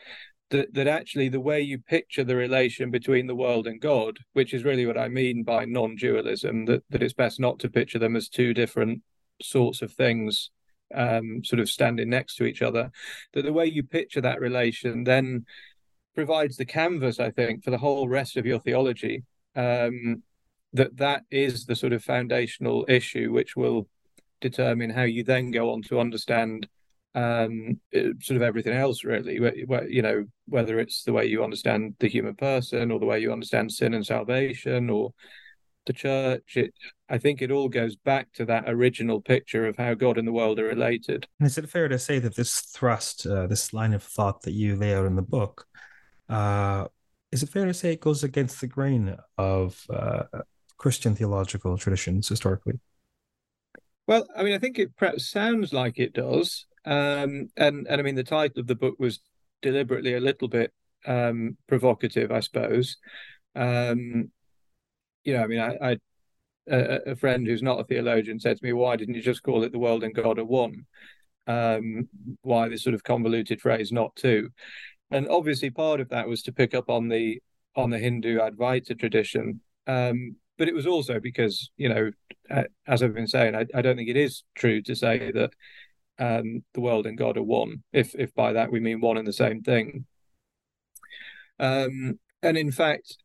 that, 0.50 0.72
that 0.74 0.88
actually 0.88 1.28
the 1.28 1.40
way 1.40 1.60
you 1.60 1.78
picture 1.78 2.24
the 2.24 2.34
relation 2.34 2.90
between 2.90 3.26
the 3.26 3.34
world 3.34 3.66
and 3.66 3.80
god 3.80 4.18
which 4.32 4.52
is 4.54 4.64
really 4.64 4.86
what 4.86 4.98
i 4.98 5.08
mean 5.08 5.44
by 5.44 5.64
non-dualism 5.64 6.64
that, 6.64 6.82
that 6.90 7.02
it's 7.02 7.14
best 7.14 7.38
not 7.38 7.58
to 7.58 7.68
picture 7.68 7.98
them 7.98 8.16
as 8.16 8.28
two 8.28 8.52
different 8.52 9.02
sorts 9.42 9.82
of 9.82 9.92
things 9.92 10.50
um, 10.94 11.42
sort 11.44 11.60
of 11.60 11.70
standing 11.70 12.10
next 12.10 12.36
to 12.36 12.44
each 12.44 12.62
other, 12.62 12.90
that 13.32 13.42
the 13.42 13.52
way 13.52 13.66
you 13.66 13.82
picture 13.82 14.20
that 14.20 14.40
relation 14.40 15.04
then 15.04 15.44
provides 16.14 16.56
the 16.56 16.64
canvas, 16.64 17.20
I 17.20 17.30
think, 17.30 17.64
for 17.64 17.70
the 17.70 17.78
whole 17.78 18.08
rest 18.08 18.36
of 18.36 18.46
your 18.46 18.58
theology. 18.58 19.24
Um, 19.54 20.22
that 20.72 20.96
that 20.98 21.22
is 21.30 21.66
the 21.66 21.76
sort 21.76 21.92
of 21.92 22.02
foundational 22.04 22.84
issue 22.88 23.32
which 23.32 23.56
will 23.56 23.88
determine 24.40 24.90
how 24.90 25.02
you 25.02 25.24
then 25.24 25.50
go 25.50 25.72
on 25.72 25.82
to 25.82 26.00
understand 26.00 26.68
um, 27.14 27.80
sort 28.20 28.36
of 28.36 28.42
everything 28.42 28.72
else, 28.72 29.04
really. 29.04 29.40
Where, 29.40 29.88
you 29.88 30.02
know, 30.02 30.24
whether 30.46 30.78
it's 30.78 31.02
the 31.02 31.12
way 31.12 31.26
you 31.26 31.42
understand 31.42 31.96
the 31.98 32.08
human 32.08 32.36
person, 32.36 32.90
or 32.90 33.00
the 33.00 33.06
way 33.06 33.20
you 33.20 33.32
understand 33.32 33.72
sin 33.72 33.94
and 33.94 34.06
salvation, 34.06 34.90
or 34.90 35.12
the 35.86 35.92
church. 35.92 36.56
It, 36.56 36.72
I 37.08 37.18
think 37.18 37.42
it 37.42 37.50
all 37.50 37.68
goes 37.68 37.96
back 37.96 38.32
to 38.34 38.44
that 38.46 38.64
original 38.68 39.20
picture 39.20 39.66
of 39.66 39.76
how 39.76 39.94
God 39.94 40.18
and 40.18 40.28
the 40.28 40.32
world 40.32 40.60
are 40.60 40.64
related. 40.64 41.26
Is 41.40 41.58
it 41.58 41.68
fair 41.68 41.88
to 41.88 41.98
say 41.98 42.18
that 42.20 42.36
this 42.36 42.60
thrust, 42.60 43.26
uh, 43.26 43.46
this 43.46 43.72
line 43.72 43.92
of 43.92 44.02
thought 44.02 44.42
that 44.42 44.52
you 44.52 44.76
lay 44.76 44.94
out 44.94 45.06
in 45.06 45.16
the 45.16 45.22
book, 45.22 45.66
uh, 46.28 46.86
is 47.32 47.42
it 47.42 47.48
fair 47.48 47.66
to 47.66 47.74
say 47.74 47.92
it 47.92 48.00
goes 48.00 48.22
against 48.22 48.60
the 48.60 48.66
grain 48.66 49.16
of 49.38 49.84
uh, 49.90 50.22
Christian 50.80 51.14
theological 51.14 51.76
traditions 51.76 52.26
historically? 52.26 52.80
Well, 54.06 54.26
I 54.34 54.42
mean, 54.42 54.54
I 54.54 54.58
think 54.58 54.78
it 54.78 54.96
perhaps 54.96 55.30
sounds 55.30 55.74
like 55.74 55.98
it 55.98 56.14
does, 56.14 56.66
um, 56.86 57.50
and 57.58 57.86
and 57.86 58.00
I 58.00 58.02
mean, 58.02 58.14
the 58.14 58.24
title 58.24 58.60
of 58.60 58.66
the 58.66 58.74
book 58.74 58.94
was 58.98 59.20
deliberately 59.60 60.14
a 60.14 60.20
little 60.20 60.48
bit 60.48 60.72
um, 61.06 61.58
provocative, 61.68 62.32
I 62.32 62.40
suppose. 62.40 62.96
Um, 63.54 64.30
you 65.22 65.34
know, 65.34 65.42
I 65.42 65.46
mean, 65.46 65.60
I, 65.60 65.76
I 65.82 65.96
a, 66.66 67.10
a, 67.10 67.16
friend 67.16 67.46
who's 67.46 67.62
not 67.62 67.80
a 67.80 67.84
theologian 67.84 68.40
said 68.40 68.56
to 68.56 68.64
me, 68.64 68.72
"Why 68.72 68.96
didn't 68.96 69.14
you 69.14 69.22
just 69.22 69.42
call 69.42 69.62
it 69.64 69.72
the 69.72 69.78
world 69.78 70.02
and 70.02 70.14
God 70.14 70.38
are 70.38 70.44
one? 70.46 70.86
Um, 71.46 72.08
why 72.40 72.68
this 72.70 72.82
sort 72.82 72.94
of 72.94 73.04
convoluted 73.04 73.60
phrase, 73.60 73.92
not 73.92 74.16
two?" 74.16 74.48
And 75.10 75.28
obviously, 75.28 75.68
part 75.68 76.00
of 76.00 76.08
that 76.08 76.26
was 76.26 76.42
to 76.44 76.52
pick 76.52 76.74
up 76.74 76.88
on 76.88 77.08
the 77.08 77.42
on 77.76 77.90
the 77.90 77.98
Hindu 77.98 78.38
Advaita 78.38 78.98
tradition, 78.98 79.60
um, 79.86 80.36
but 80.60 80.68
it 80.68 80.74
was 80.74 80.86
also 80.86 81.18
because 81.18 81.70
you 81.78 81.88
know, 81.88 82.10
as 82.86 83.02
I've 83.02 83.14
been 83.14 83.26
saying, 83.26 83.56
I, 83.56 83.64
I 83.74 83.80
don't 83.80 83.96
think 83.96 84.10
it 84.10 84.16
is 84.18 84.42
true 84.54 84.82
to 84.82 84.94
say 84.94 85.32
that 85.32 85.52
um, 86.18 86.62
the 86.74 86.82
world 86.82 87.06
and 87.06 87.16
God 87.16 87.38
are 87.38 87.42
one, 87.42 87.82
if 87.94 88.14
if 88.14 88.34
by 88.34 88.52
that 88.52 88.70
we 88.70 88.78
mean 88.78 89.00
one 89.00 89.16
and 89.16 89.26
the 89.26 89.32
same 89.32 89.62
thing. 89.62 90.04
Um, 91.58 92.20
and 92.42 92.58
in 92.58 92.72
fact, 92.72 93.16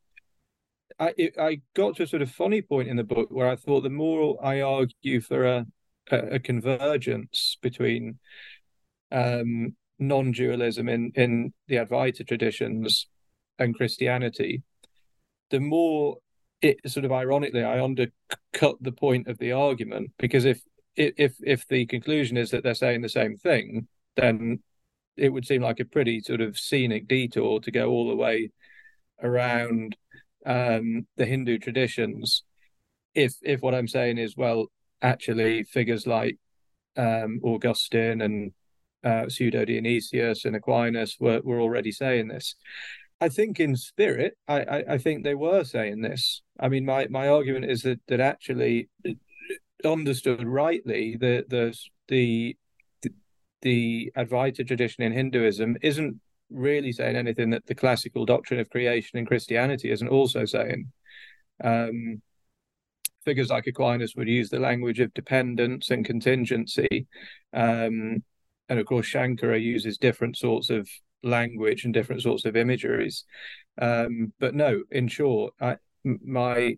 I 0.98 1.13
I 1.38 1.62
got 1.75 1.98
to 1.98 2.04
a 2.04 2.08
sort 2.08 2.22
of 2.22 2.32
funny 2.32 2.62
point 2.62 2.88
in 2.88 2.96
the 2.96 3.04
book 3.04 3.27
where 3.32 3.50
I 3.50 3.58
thought 3.58 3.82
the 3.82 3.89
more 3.89 4.39
I 4.42 4.62
argue 4.62 5.20
for 5.20 5.46
a 5.46 5.65
a, 6.12 6.18
a 6.36 6.39
convergence 6.39 7.58
between 7.62 8.18
um, 9.12 9.75
non-dualism 10.00 10.88
in 10.88 11.12
in 11.15 11.54
the 11.68 11.75
Advaita 11.75 12.25
traditions 12.25 13.08
and 13.60 13.75
Christianity, 13.75 14.63
the 15.50 15.60
more 15.60 16.20
it 16.66 16.92
sort 16.92 17.06
of 17.06 17.12
ironically 17.12 17.64
I 17.64 17.84
undercut 17.84 18.78
the 18.82 18.92
point 18.92 19.28
of 19.28 19.38
the 19.38 19.52
argument 19.52 20.12
because 20.18 20.46
if 20.46 20.62
if 20.96 21.36
if 21.44 21.68
the 21.68 21.86
conclusion 21.86 22.38
is 22.38 22.52
that 22.52 22.64
they're 22.64 22.74
saying 22.74 23.02
the 23.02 23.10
same 23.10 23.38
thing, 23.38 23.88
then 24.16 24.60
it 25.18 25.30
would 25.30 25.46
seem 25.46 25.62
like 25.62 25.80
a 25.80 25.86
pretty 25.86 26.22
sort 26.22 26.42
of 26.42 26.58
scenic 26.58 27.08
detour 27.08 27.60
to 27.62 27.72
go 27.72 27.90
all 27.90 28.10
the 28.10 28.16
way 28.16 28.52
around 29.22 29.96
um, 30.46 31.08
the 31.18 31.26
Hindu 31.26 31.60
traditions. 31.60 32.44
If 33.14 33.36
if 33.44 33.62
what 33.62 33.76
I'm 33.76 33.88
saying 33.88 34.18
is 34.18 34.36
well, 34.36 34.68
actually 35.02 35.64
figures 35.64 36.08
like 36.08 36.38
um, 36.98 37.40
Augustine 37.44 38.22
and 38.22 38.54
uh, 39.04 39.30
Pseudo 39.30 39.66
Dionysius 39.66 40.46
and 40.46 40.56
Aquinas 40.56 41.18
were 41.20 41.42
were 41.44 41.62
already 41.62 41.92
saying 41.92 42.30
this. 42.30 42.56
I 43.22 43.30
think 43.30 43.60
in 43.60 43.76
spirit, 43.76 44.38
I, 44.48 44.62
I, 44.62 44.84
I 44.94 44.98
think 44.98 45.24
they 45.24 45.36
were 45.36 45.64
saying 45.64 46.02
this. 46.02 46.42
I 46.60 46.68
mean, 46.68 46.86
my 46.86 47.08
my 47.08 47.30
argument 47.30 47.66
is 47.66 47.82
that 47.84 48.00
that 48.08 48.20
actually 48.20 48.90
understood 49.84 50.46
rightly, 50.46 51.16
the 51.16 51.46
the 51.48 51.78
the 52.08 52.58
the 53.62 54.12
Advaita 54.18 54.68
tradition 54.68 55.04
in 55.04 55.12
Hinduism 55.12 55.78
isn't 55.82 56.20
really 56.52 56.92
saying 56.92 57.16
anything 57.16 57.50
that 57.52 57.66
the 57.66 57.76
classical 57.76 58.26
doctrine 58.26 58.60
of 58.60 58.70
creation 58.70 59.18
in 59.18 59.26
Christianity 59.26 59.92
isn't 59.92 60.08
also 60.08 60.46
saying. 60.46 60.92
Um, 61.64 62.22
figures 63.24 63.50
like 63.50 63.66
Aquinas 63.66 64.16
would 64.16 64.28
use 64.28 64.50
the 64.50 64.60
language 64.60 65.00
of 65.00 65.14
dependence 65.14 65.90
and 65.90 66.06
contingency. 66.06 67.08
Um, 67.54 68.24
and 68.70 68.80
of 68.80 68.86
course, 68.86 69.12
Shankara 69.12 69.62
uses 69.62 69.98
different 69.98 70.38
sorts 70.38 70.70
of 70.70 70.88
language 71.25 71.84
and 71.84 71.94
different 71.94 72.22
sorts 72.22 72.46
of 72.46 72.55
imageries. 72.55 73.25
Um, 73.82 74.32
but 74.39 74.55
no, 74.55 74.84
in 74.91 75.08
short, 75.08 75.53
I, 75.60 75.77
my 76.03 76.77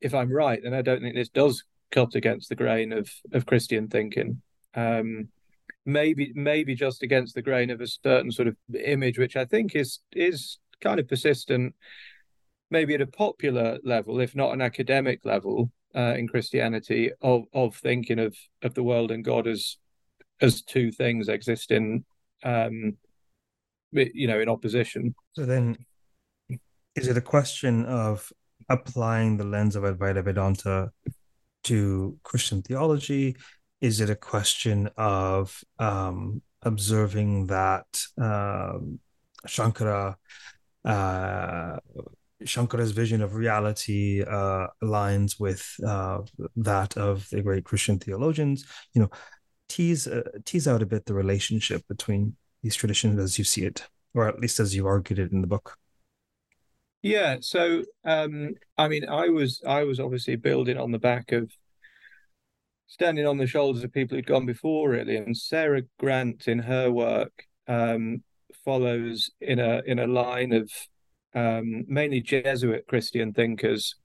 if 0.00 0.14
I'm 0.14 0.32
right, 0.32 0.60
then 0.62 0.74
I 0.74 0.82
don't 0.82 1.00
think 1.00 1.14
this 1.14 1.28
does 1.28 1.64
cut 1.90 2.14
against 2.14 2.48
the 2.48 2.56
grain 2.56 2.92
of 2.92 3.10
of 3.32 3.46
Christian 3.46 3.88
thinking. 3.88 4.42
Um, 4.74 5.28
maybe 5.84 6.32
maybe 6.34 6.74
just 6.74 7.02
against 7.02 7.34
the 7.34 7.42
grain 7.42 7.70
of 7.70 7.80
a 7.80 7.86
certain 7.86 8.30
sort 8.30 8.48
of 8.48 8.56
image, 8.84 9.18
which 9.18 9.36
I 9.36 9.44
think 9.44 9.74
is 9.74 10.00
is 10.12 10.58
kind 10.80 11.00
of 11.00 11.08
persistent, 11.08 11.74
maybe 12.70 12.94
at 12.94 13.00
a 13.00 13.06
popular 13.06 13.78
level, 13.84 14.20
if 14.20 14.34
not 14.34 14.52
an 14.52 14.60
academic 14.60 15.20
level, 15.24 15.70
uh, 15.94 16.14
in 16.16 16.28
Christianity, 16.28 17.10
of 17.20 17.44
of 17.52 17.76
thinking 17.76 18.18
of 18.18 18.36
of 18.62 18.74
the 18.74 18.82
world 18.82 19.10
and 19.10 19.24
God 19.24 19.46
as 19.46 19.78
as 20.40 20.62
two 20.62 20.90
things 20.90 21.28
existing, 21.28 22.04
um, 22.42 22.96
you 23.92 24.26
know, 24.26 24.40
in 24.40 24.48
opposition. 24.48 25.14
So 25.32 25.44
then, 25.44 25.76
is 26.94 27.08
it 27.08 27.16
a 27.16 27.22
question 27.22 27.84
of 27.86 28.32
applying 28.68 29.36
the 29.36 29.44
lens 29.44 29.76
of 29.76 29.84
Advaita 29.84 30.24
Vedanta 30.24 30.90
to 31.64 32.18
Christian 32.22 32.62
theology? 32.62 33.36
Is 33.80 34.00
it 34.00 34.10
a 34.10 34.16
question 34.16 34.88
of 34.96 35.62
um, 35.78 36.42
observing 36.62 37.48
that 37.48 37.86
um, 38.18 39.00
Shankara, 39.46 40.14
uh, 40.84 41.76
Shankara's 42.44 42.92
vision 42.92 43.22
of 43.22 43.34
reality 43.34 44.22
uh, 44.22 44.68
aligns 44.82 45.40
with 45.40 45.68
uh, 45.86 46.20
that 46.56 46.96
of 46.96 47.28
the 47.30 47.42
great 47.42 47.64
Christian 47.64 47.98
theologians? 47.98 48.64
You 48.94 49.02
know, 49.02 49.10
tease 49.68 50.06
uh, 50.06 50.22
tease 50.44 50.68
out 50.68 50.82
a 50.82 50.86
bit 50.86 51.06
the 51.06 51.14
relationship 51.14 51.82
between 51.88 52.36
these 52.62 52.76
traditions 52.76 53.18
as 53.20 53.38
you 53.38 53.44
see 53.44 53.64
it, 53.64 53.88
or 54.14 54.28
at 54.28 54.40
least 54.40 54.60
as 54.60 54.74
you 54.74 54.86
argued 54.86 55.18
it 55.18 55.32
in 55.32 55.40
the 55.40 55.46
book. 55.46 55.76
Yeah, 57.02 57.38
so 57.40 57.82
um, 58.04 58.54
I 58.78 58.88
mean, 58.88 59.08
I 59.08 59.28
was 59.28 59.60
I 59.66 59.84
was 59.84 59.98
obviously 59.98 60.36
building 60.36 60.78
on 60.78 60.92
the 60.92 60.98
back 60.98 61.32
of 61.32 61.50
standing 62.86 63.26
on 63.26 63.38
the 63.38 63.46
shoulders 63.46 63.82
of 63.82 63.92
people 63.92 64.16
who'd 64.16 64.26
gone 64.26 64.46
before, 64.46 64.90
really. 64.90 65.16
And 65.16 65.36
Sara 65.36 65.82
Grant, 65.98 66.46
in 66.46 66.60
her 66.60 66.92
work, 66.92 67.46
um, 67.66 68.22
follows 68.64 69.30
in 69.40 69.58
a 69.58 69.82
in 69.86 69.98
a 69.98 70.06
line 70.06 70.52
of 70.52 70.70
um, 71.34 71.84
mainly 71.88 72.20
Jesuit 72.20 72.86
Christian 72.86 73.32
thinkers 73.32 73.96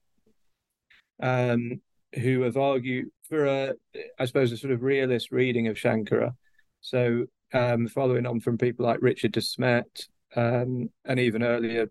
um, 1.22 1.80
who 2.14 2.42
have 2.42 2.56
argued 2.56 3.06
for 3.28 3.44
a, 3.44 3.74
I 4.18 4.24
suppose, 4.24 4.52
a 4.52 4.56
sort 4.56 4.72
of 4.72 4.82
realist 4.82 5.30
reading 5.30 5.68
of 5.68 5.76
Shankara. 5.76 6.32
So, 6.80 7.26
um, 7.52 7.88
following 7.88 8.26
on 8.26 8.40
from 8.40 8.58
people 8.58 8.86
like 8.86 9.00
Richard 9.00 9.32
de 9.32 9.40
Smet 9.40 10.06
um, 10.36 10.90
and 11.04 11.18
even 11.18 11.42
earlier 11.42 11.90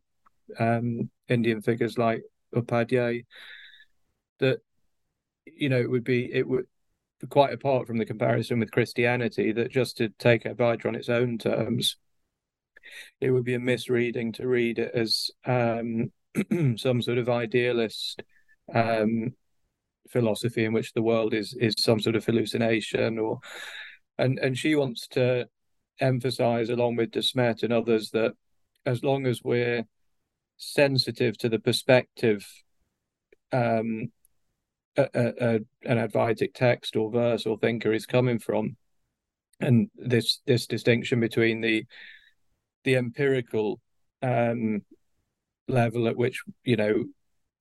um, 0.60 1.10
Indian 1.28 1.62
figures 1.62 1.98
like 1.98 2.24
Upadhyay, 2.56 3.26
that 4.40 4.60
you 5.46 5.70
know 5.70 5.80
it 5.80 5.90
would 5.90 6.04
be 6.04 6.32
it 6.32 6.48
would 6.48 6.66
quite 7.30 7.54
apart 7.54 7.88
from 7.88 7.98
the 7.98 8.06
comparison 8.06 8.60
with 8.60 8.72
Christianity 8.72 9.52
that 9.52 9.72
just 9.72 9.98
to 9.98 10.10
take 10.20 10.44
Advaita 10.44 10.86
on 10.86 10.96
its 10.96 11.10
own 11.10 11.38
terms, 11.38 11.98
it 13.20 13.32
would 13.32 13.44
be 13.44 13.56
a 13.56 13.60
misreading 13.60 14.32
to 14.34 14.48
read 14.48 14.80
it 14.80 14.92
as 14.94 15.32
um, 15.46 16.12
some 16.78 17.02
sort 17.02 17.18
of 17.18 17.30
idealist 17.30 18.22
um, 18.74 19.34
philosophy 20.10 20.66
in 20.66 20.74
which 20.74 20.94
the 20.94 21.02
world 21.02 21.34
is 21.34 21.56
is 21.60 21.76
some 21.78 22.00
sort 22.00 22.16
of 22.16 22.26
hallucination 22.26 23.18
or 23.20 23.40
and 24.18 24.40
and 24.40 24.58
she 24.58 24.76
wants 24.76 25.08
to 25.08 25.48
emphasize 26.00 26.70
along 26.70 26.96
with 26.96 27.12
De 27.12 27.22
Smet 27.22 27.64
and 27.64 27.74
others 27.74 28.12
that 28.12 28.34
as 28.86 29.04
long 29.04 29.26
as 29.26 29.44
we're 29.44 29.84
sensitive 30.58 31.38
to 31.38 31.50
the 31.50 31.60
perspective 31.60 32.46
um, 33.52 34.12
a, 34.98 35.10
a, 35.14 35.56
an 35.86 35.98
Advaitic 35.98 36.54
text 36.54 36.96
or 36.96 37.12
verse 37.12 37.46
or 37.46 37.58
thinker 37.58 37.94
is 37.94 38.06
coming 38.06 38.40
from, 38.40 38.76
and 39.60 39.90
this 39.96 40.42
this 40.46 40.66
distinction 40.68 41.20
between 41.20 41.62
the 41.62 41.86
the 42.84 42.96
empirical 42.96 43.80
um, 44.22 44.82
level 45.68 46.08
at 46.08 46.18
which 46.18 46.42
you 46.64 46.76
know 46.76 47.06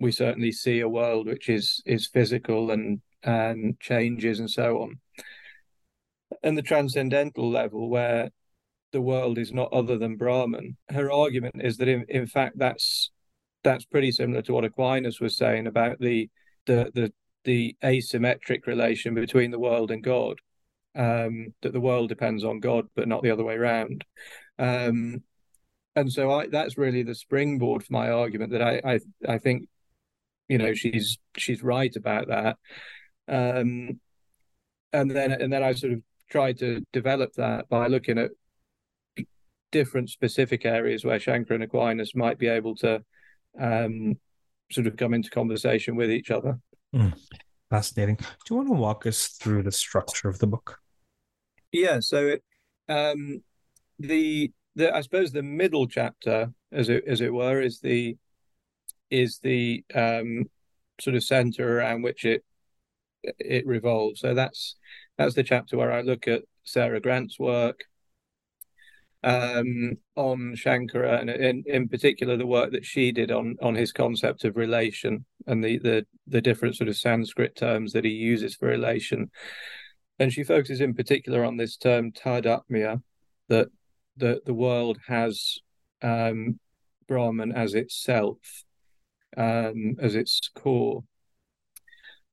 we 0.00 0.12
certainly 0.12 0.52
see 0.52 0.80
a 0.80 0.88
world 0.88 1.26
which 1.26 1.48
is 1.48 1.82
is 1.84 2.06
physical 2.06 2.70
and 2.70 3.00
and 3.22 3.78
changes 3.80 4.38
and 4.38 4.50
so 4.50 4.82
on, 4.82 4.98
and 6.42 6.56
the 6.56 6.62
transcendental 6.62 7.50
level 7.50 7.88
where 7.88 8.30
the 8.92 9.00
world 9.00 9.38
is 9.38 9.52
not 9.52 9.72
other 9.72 9.98
than 9.98 10.16
Brahman. 10.16 10.76
Her 10.88 11.10
argument 11.10 11.56
is 11.58 11.76
that 11.78 11.88
in, 11.88 12.04
in 12.08 12.26
fact 12.26 12.58
that's 12.58 13.10
that's 13.62 13.84
pretty 13.84 14.12
similar 14.12 14.42
to 14.42 14.52
what 14.52 14.64
Aquinas 14.64 15.20
was 15.20 15.36
saying 15.36 15.66
about 15.66 15.98
the 16.00 16.30
the 16.66 16.90
the 16.94 17.12
the 17.44 17.76
asymmetric 17.84 18.66
relation 18.66 19.14
between 19.14 19.50
the 19.50 19.58
world 19.58 19.90
and 19.90 20.02
God. 20.02 20.38
Um, 20.94 21.52
that 21.60 21.74
the 21.74 21.80
world 21.80 22.08
depends 22.08 22.42
on 22.42 22.58
God, 22.58 22.86
but 22.96 23.06
not 23.06 23.22
the 23.22 23.30
other 23.30 23.44
way 23.44 23.54
around. 23.54 24.02
Um, 24.58 25.22
and 25.94 26.10
so 26.10 26.30
I, 26.30 26.46
that's 26.46 26.78
really 26.78 27.02
the 27.02 27.14
springboard 27.14 27.84
for 27.84 27.92
my 27.92 28.10
argument 28.10 28.52
that 28.52 28.62
I, 28.62 28.80
I, 28.82 29.00
I 29.28 29.38
think, 29.38 29.68
you 30.48 30.56
know, 30.56 30.72
she's 30.72 31.18
she's 31.36 31.62
right 31.62 31.94
about 31.94 32.28
that. 32.28 32.56
Um, 33.28 34.00
and 34.92 35.10
then 35.10 35.32
and 35.32 35.52
then 35.52 35.62
I 35.62 35.74
sort 35.74 35.92
of 35.92 36.02
tried 36.30 36.58
to 36.58 36.84
develop 36.92 37.32
that 37.34 37.68
by 37.68 37.86
looking 37.86 38.18
at 38.18 38.30
different 39.72 40.10
specific 40.10 40.64
areas 40.64 41.04
where 41.04 41.20
Shankar 41.20 41.54
and 41.54 41.64
Aquinas 41.64 42.14
might 42.14 42.38
be 42.38 42.48
able 42.48 42.74
to 42.76 43.02
um, 43.60 44.18
sort 44.70 44.86
of 44.86 44.96
come 44.96 45.14
into 45.14 45.30
conversation 45.30 45.96
with 45.96 46.10
each 46.10 46.30
other. 46.30 46.58
Mm, 46.94 47.14
fascinating. 47.70 48.16
Do 48.16 48.26
you 48.50 48.56
want 48.56 48.68
to 48.68 48.74
walk 48.74 49.06
us 49.06 49.28
through 49.28 49.62
the 49.62 49.72
structure 49.72 50.28
of 50.28 50.38
the 50.38 50.46
book? 50.46 50.78
Yeah. 51.72 52.00
So 52.00 52.26
it, 52.26 52.44
um, 52.88 53.42
the 53.98 54.52
the 54.74 54.94
I 54.94 55.00
suppose 55.00 55.32
the 55.32 55.42
middle 55.42 55.86
chapter, 55.86 56.52
as 56.72 56.88
it 56.88 57.04
as 57.06 57.20
it 57.20 57.32
were, 57.32 57.60
is 57.60 57.80
the 57.80 58.16
is 59.10 59.38
the 59.38 59.84
um, 59.94 60.44
sort 61.00 61.16
of 61.16 61.24
center 61.24 61.78
around 61.78 62.02
which 62.02 62.24
it 62.24 62.44
it 63.22 63.66
revolves. 63.66 64.20
So 64.20 64.34
that's 64.34 64.76
that's 65.18 65.34
the 65.34 65.42
chapter 65.42 65.76
where 65.76 65.92
I 65.92 66.02
look 66.02 66.28
at 66.28 66.42
Sara 66.64 67.00
Grant's 67.00 67.38
work, 67.38 67.84
um, 69.24 69.96
on 70.14 70.54
Shankara 70.54 71.20
and 71.20 71.30
in, 71.30 71.64
in 71.66 71.88
particular 71.88 72.36
the 72.36 72.46
work 72.46 72.70
that 72.72 72.84
she 72.84 73.10
did 73.12 73.32
on 73.32 73.56
on 73.60 73.74
his 73.74 73.92
concept 73.92 74.44
of 74.44 74.56
relation 74.56 75.24
and 75.46 75.64
the 75.64 75.78
the 75.78 76.06
the 76.28 76.40
different 76.40 76.76
sort 76.76 76.88
of 76.88 76.96
Sanskrit 76.96 77.56
terms 77.56 77.92
that 77.92 78.04
he 78.04 78.10
uses 78.10 78.54
for 78.54 78.66
relation. 78.68 79.30
and 80.18 80.32
she 80.32 80.44
focuses 80.44 80.80
in 80.80 80.94
particular 80.94 81.44
on 81.44 81.56
this 81.56 81.76
term 81.76 82.12
tadatmya, 82.12 83.02
that 83.48 83.68
the 84.16 84.40
the 84.46 84.54
world 84.54 84.98
has 85.06 85.58
um, 86.02 86.58
Brahman 87.06 87.52
as 87.52 87.74
itself, 87.74 88.38
um, 89.36 89.96
as 90.00 90.14
its 90.14 90.50
core. 90.54 91.04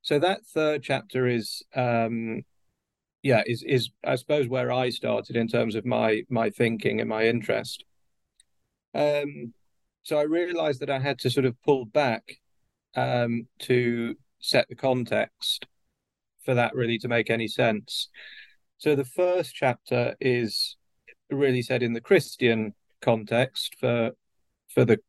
So 0.01 0.19
that 0.19 0.45
third 0.45 0.83
chapter 0.83 1.27
is, 1.27 1.63
um, 1.75 2.43
yeah, 3.24 3.42
is 3.48 3.63
is 3.63 3.89
I 4.03 4.15
suppose 4.15 4.48
where 4.48 4.72
I 4.72 4.89
started 4.89 5.36
in 5.38 5.48
terms 5.48 5.75
of 5.75 5.86
my 5.86 6.24
my 6.30 6.50
thinking 6.50 7.00
and 7.00 7.10
my 7.10 7.25
interest. 7.25 7.86
Um, 8.94 9.53
so 10.03 10.20
I 10.20 10.24
realised 10.24 10.82
that 10.82 10.89
I 10.89 11.00
had 11.00 11.20
to 11.20 11.30
sort 11.30 11.46
of 11.46 11.56
pull 11.63 11.86
back 11.86 12.39
um, 12.96 13.48
to 13.60 14.15
set 14.39 14.68
the 14.68 14.75
context 14.75 15.65
for 16.44 16.53
that 16.53 16.75
really 16.75 17.00
to 17.00 17.08
make 17.08 17.30
any 17.30 17.48
sense. 17.48 18.10
So 18.77 18.96
the 18.96 19.06
first 19.06 19.56
chapter 19.56 20.15
is 20.20 20.75
really 21.32 21.62
said 21.62 21.82
in 21.82 21.94
the 21.94 22.01
Christian 22.01 22.74
context 23.01 23.75
for 23.80 24.12
for 24.68 24.84
the 24.84 25.00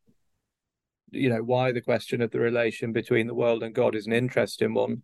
you 1.11 1.29
know 1.29 1.43
why 1.43 1.73
the 1.73 1.81
question 1.81 2.21
of 2.21 2.31
the 2.31 2.41
relation 2.41 2.93
between 2.93 3.27
the 3.27 3.35
world 3.35 3.65
and 3.65 3.75
God 3.75 3.97
is 3.97 4.07
an 4.07 4.13
interesting 4.13 4.73
one, 4.75 5.03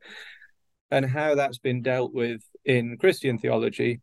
and 0.90 1.06
how 1.06 1.34
that's 1.34 1.58
been 1.58 1.82
dealt 1.82 2.12
with 2.12 2.42
in 2.64 2.96
Christian 2.98 3.38
theology, 3.38 4.00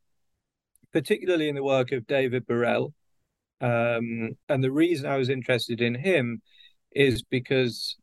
particularly 0.94 1.50
in 1.50 1.56
the 1.56 1.64
work 1.64 1.92
of 1.92 2.08
David 2.08 2.46
Burrell. 2.46 2.94
Um, 3.60 4.38
and 4.48 4.64
the 4.64 4.72
reason 4.72 5.06
I 5.06 5.18
was 5.18 5.30
interested 5.30 5.82
in 5.82 5.96
him 5.96 6.42
is 6.92 7.24
because 7.24 7.98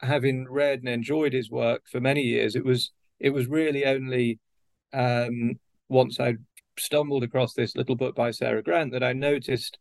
having 0.00 0.46
read 0.48 0.80
and 0.80 0.88
enjoyed 0.88 1.32
his 1.32 1.50
work 1.50 1.82
for 1.90 2.00
many 2.00 2.22
years, 2.22 2.56
it 2.56 2.64
was 2.64 2.92
it 3.20 3.30
was 3.30 3.46
really 3.46 3.86
only 3.86 4.38
um, 4.92 5.54
once 5.88 6.20
I 6.20 6.34
stumbled 6.78 7.22
across 7.22 7.54
this 7.54 7.76
little 7.76 7.96
book 7.96 8.14
by 8.14 8.32
Sara 8.32 8.62
Grant 8.62 8.92
that 8.92 9.04
I 9.04 9.12
noticed 9.12 9.78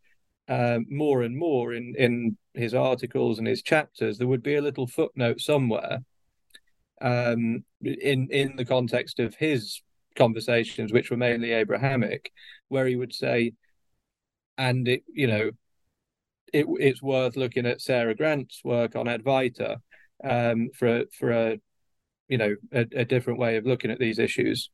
uh, 0.48 0.80
more 0.88 1.24
and 1.24 1.36
more 1.36 1.74
in 1.74 1.96
in 1.98 2.38
his 2.54 2.74
articles 2.74 3.40
and 3.40 3.48
his 3.48 3.64
chapters, 3.64 4.18
there 4.18 4.28
would 4.28 4.44
be 4.44 4.56
a 4.56 4.62
little 4.62 4.88
footnote 4.88 5.42
somewhere 5.42 6.00
um, 7.04 7.64
in 7.82 8.30
in 8.32 8.56
the 8.56 8.66
context 8.66 9.20
of 9.20 9.36
his 9.36 9.82
conversations, 10.16 10.92
which 10.92 11.12
were 11.12 11.18
mainly 11.18 11.52
Abrahamic, 11.52 12.32
where 12.70 12.88
he 12.88 12.96
would 12.96 13.14
say, 13.14 13.52
and 14.58 14.88
it 14.88 15.04
you 15.14 15.28
know, 15.28 15.52
it 16.54 16.66
it's 16.80 17.02
worth 17.02 17.36
looking 17.36 17.66
at 17.66 17.82
Sara 17.82 18.16
Grant's 18.16 18.62
work 18.64 18.96
on 18.96 19.06
Advaita 19.06 19.78
um, 20.24 20.70
for 20.74 21.04
for 21.12 21.32
a 21.32 21.60
you 22.30 22.38
know 22.38 22.56
a, 22.72 22.88
a 22.96 23.06
different 23.06 23.40
way 23.40 23.58
of 23.58 23.66
looking 23.66 23.92
at 23.92 24.00
these 24.00 24.18
issues. 24.18 24.70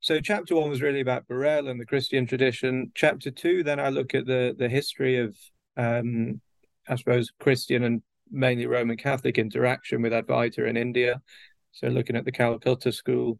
So 0.00 0.20
chapter 0.20 0.54
one 0.54 0.70
was 0.70 0.82
really 0.82 1.00
about 1.00 1.26
Burrell 1.26 1.68
and 1.68 1.80
the 1.80 1.86
Christian 1.86 2.26
tradition. 2.26 2.92
Chapter 2.94 3.30
two, 3.30 3.62
then 3.62 3.80
I 3.80 3.88
look 3.88 4.14
at 4.14 4.26
the 4.26 4.54
the 4.56 4.68
history 4.68 5.18
of, 5.18 5.36
um, 5.76 6.40
I 6.88 6.96
suppose, 6.96 7.30
Christian 7.38 7.84
and 7.84 8.02
mainly 8.30 8.66
Roman 8.66 8.96
Catholic 8.96 9.38
interaction 9.38 10.02
with 10.02 10.12
Advaita 10.12 10.66
in 10.68 10.76
India. 10.76 11.20
So 11.72 11.88
looking 11.88 12.16
at 12.16 12.24
the 12.24 12.32
Calcutta 12.32 12.92
school, 12.92 13.38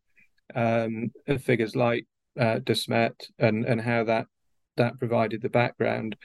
um, 0.54 1.10
figures 1.40 1.76
like 1.76 2.06
uh, 2.38 2.58
De 2.58 2.74
Smet 2.74 3.28
and 3.38 3.64
and 3.64 3.80
how 3.80 4.04
that 4.04 4.26
that 4.76 4.98
provided 4.98 5.42
the 5.42 5.48
background 5.48 6.16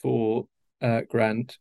for 0.00 0.46
uh, 0.82 1.02
Grant. 1.08 1.58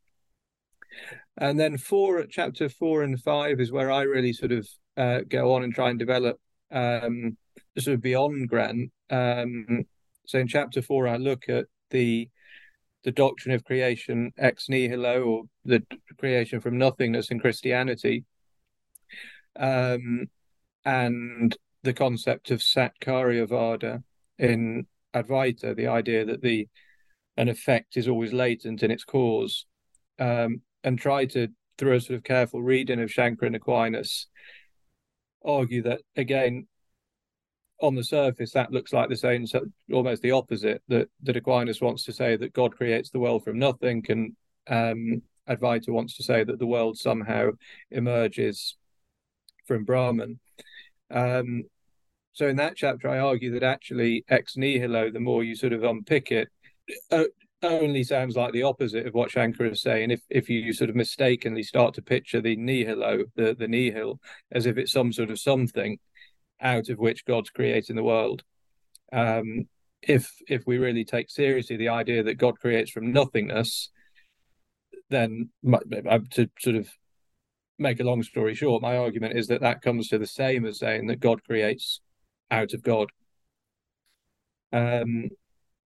And 1.38 1.60
then 1.60 1.78
four, 1.78 2.26
chapter 2.30 2.70
four 2.70 3.04
and 3.04 3.20
five 3.20 3.60
is 3.60 3.72
where 3.72 3.92
I 3.92 4.02
really 4.04 4.34
sort 4.34 4.52
of 4.52 4.68
uh, 4.98 5.20
go 5.28 5.54
on 5.54 5.64
and 5.64 5.74
try 5.74 5.90
and 5.90 5.98
develop 5.98 6.40
um, 6.72 7.38
sort 7.78 7.96
of 7.96 8.02
beyond 8.02 8.50
Grant. 8.50 8.92
Um, 9.10 9.86
so 10.26 10.40
in 10.40 10.48
chapter 10.48 10.82
four, 10.82 11.08
I 11.08 11.18
look 11.18 11.50
at 11.50 11.66
the 11.90 12.30
the 13.04 13.12
doctrine 13.12 13.54
of 13.54 13.64
creation 13.64 14.32
ex 14.38 14.70
nihilo, 14.70 15.24
or 15.24 15.44
the 15.66 15.84
creation 16.18 16.60
from 16.60 16.78
nothingness 16.78 17.32
in 17.32 17.40
Christianity, 17.40 18.26
um, 19.58 20.28
and 20.86 21.56
the 21.84 21.94
concept 21.94 22.52
of 22.52 22.60
Satkaryavada 22.60 24.04
in 24.40 24.88
Advaita, 25.14 25.76
the 25.76 25.88
idea 25.88 26.26
that 26.26 26.42
the 26.42 26.68
an 27.36 27.50
effect 27.50 27.98
is 27.98 28.08
always 28.08 28.32
latent 28.32 28.84
in 28.84 28.92
its 28.92 29.04
cause, 29.04 29.66
um, 30.20 30.62
and 30.84 31.00
try 31.00 31.26
to, 31.26 31.48
through 31.78 31.96
a 31.96 32.02
sort 32.02 32.18
of 32.18 32.24
careful 32.24 32.62
reading 32.62 33.02
of 33.02 33.10
Shankara 33.10 33.48
and 33.48 33.56
Aquinas, 33.56 34.28
argue 35.44 35.84
that 35.84 36.02
again 36.16 36.68
on 37.82 37.96
the 37.96 38.04
surface, 38.04 38.52
that 38.52 38.72
looks 38.72 38.94
like 38.94 39.10
the 39.10 39.16
same, 39.16 39.46
almost 39.92 40.22
the 40.22 40.32
opposite. 40.32 40.82
That 40.88 41.10
that 41.24 41.38
Aquinas 41.38 41.82
wants 41.82 42.04
to 42.06 42.14
say 42.14 42.36
that 42.38 42.54
God 42.54 42.76
creates 42.76 43.10
the 43.10 43.20
world 43.20 43.44
from 43.44 43.60
nothing, 43.60 44.06
and 44.10 44.36
um, 44.68 45.22
Advaita 45.50 45.90
wants 45.90 46.16
to 46.18 46.24
say 46.24 46.44
that 46.44 46.60
the 46.60 46.68
world 46.68 46.98
somehow 46.98 47.52
emerges 47.92 48.78
from 49.68 49.84
Brahman. 49.84 50.40
Um, 51.12 51.64
so 52.34 52.48
in 52.48 52.56
that 52.58 52.76
chapter, 52.76 53.10
I 53.10 53.20
argue 53.20 53.52
that 53.52 53.64
actually 53.64 54.24
ex 54.28 54.58
nihilo, 54.58 55.12
the 55.12 55.20
more 55.20 55.44
you 55.44 55.56
sort 55.56 55.74
of 55.74 55.84
unpick 55.84 56.32
it, 56.32 56.48
only 57.62 58.04
sounds 58.04 58.36
like 58.36 58.54
the 58.54 58.64
opposite 58.64 59.08
of 59.08 59.14
what 59.14 59.30
Shankara 59.30 59.72
is 59.72 59.82
saying. 59.82 60.12
If 60.12 60.22
if 60.30 60.50
you 60.50 60.74
sort 60.74 60.90
of 60.90 60.96
mistakenly 60.96 61.64
start 61.64 61.94
to 61.96 62.02
picture 62.02 62.42
the 62.42 62.56
nihilo, 62.56 63.26
the 63.36 63.56
the 63.58 63.68
nihil, 63.68 64.20
as 64.52 64.66
if 64.66 64.78
it's 64.78 64.92
some 64.92 65.14
sort 65.14 65.32
of 65.32 65.40
something, 65.40 65.98
out 66.64 66.90
of 66.90 66.98
which 66.98 67.26
God's 67.26 67.50
creating 67.50 67.96
the 67.96 68.04
world. 68.04 68.44
Um, 69.12 69.68
if 70.02 70.34
if 70.48 70.64
we 70.66 70.78
really 70.78 71.06
take 71.06 71.30
seriously 71.30 71.78
the 71.78 71.90
idea 71.90 72.24
that 72.24 72.36
God 72.36 72.60
creates 72.60 72.90
from 72.92 73.12
nothingness, 73.12 73.90
then 75.10 75.50
my, 75.62 75.80
to 76.32 76.50
sort 76.60 76.76
of 76.76 76.90
make 77.78 78.00
a 78.00 78.04
long 78.04 78.24
story 78.24 78.56
short, 78.56 78.82
my 78.82 78.98
argument 78.98 79.38
is 79.38 79.48
that 79.48 79.62
that 79.62 79.82
comes 79.82 80.08
to 80.08 80.18
the 80.18 80.28
same 80.28 80.66
as 80.66 80.80
saying 80.80 81.08
that 81.08 81.20
God 81.20 81.44
creates 81.44 82.02
out 82.50 82.74
of 82.74 82.82
God. 82.82 83.10
Um, 84.72 85.30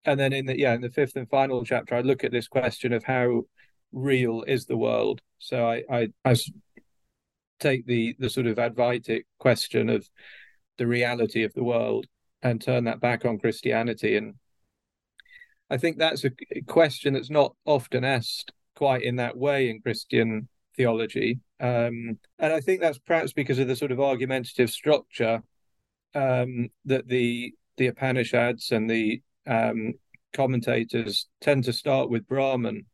and 0.05 0.19
then 0.19 0.31
in 0.33 0.45
the 0.45 0.57
yeah 0.57 0.73
in 0.73 0.81
the 0.81 0.89
fifth 0.89 1.15
and 1.15 1.29
final 1.29 1.63
chapter, 1.65 1.95
I 1.95 2.01
look 2.01 2.23
at 2.23 2.31
this 2.31 2.47
question 2.47 2.93
of 2.93 3.03
how 3.03 3.43
real 3.91 4.43
is 4.47 4.65
the 4.65 4.77
world. 4.77 5.21
So 5.39 5.67
I 5.67 5.83
I, 5.91 6.07
I 6.23 6.35
take 7.59 7.85
the 7.85 8.15
the 8.19 8.29
sort 8.29 8.47
of 8.47 8.57
Advaitic 8.57 9.23
question 9.39 9.89
of 9.89 10.07
the 10.77 10.87
reality 10.87 11.43
of 11.43 11.53
the 11.53 11.63
world 11.63 12.05
and 12.41 12.61
turn 12.61 12.85
that 12.85 12.99
back 12.99 13.25
on 13.25 13.39
Christianity. 13.39 14.15
And 14.17 14.35
I 15.69 15.77
think 15.77 15.97
that's 15.97 16.23
a 16.23 16.31
question 16.67 17.13
that's 17.13 17.29
not 17.29 17.55
often 17.65 18.03
asked 18.03 18.51
quite 18.75 19.03
in 19.03 19.17
that 19.17 19.37
way 19.37 19.69
in 19.69 19.81
Christian 19.81 20.47
theology. 20.75 21.39
Um, 21.59 22.19
and 22.39 22.53
I 22.53 22.61
think 22.61 22.81
that's 22.81 22.99
perhaps 22.99 23.33
because 23.33 23.59
of 23.59 23.67
the 23.67 23.75
sort 23.75 23.91
of 23.91 23.99
argumentative 23.99 24.69
structure 24.69 25.41
um, 26.13 26.69
that 26.85 27.07
the 27.07 27.53
the 27.77 27.87
Upanishads 27.87 28.71
and 28.71 28.89
the 28.89 29.21
um, 29.45 29.93
commentators 30.33 31.27
tend 31.41 31.63
to 31.65 31.73
start 31.73 32.09
with 32.09 32.27
Brahman 32.27 32.85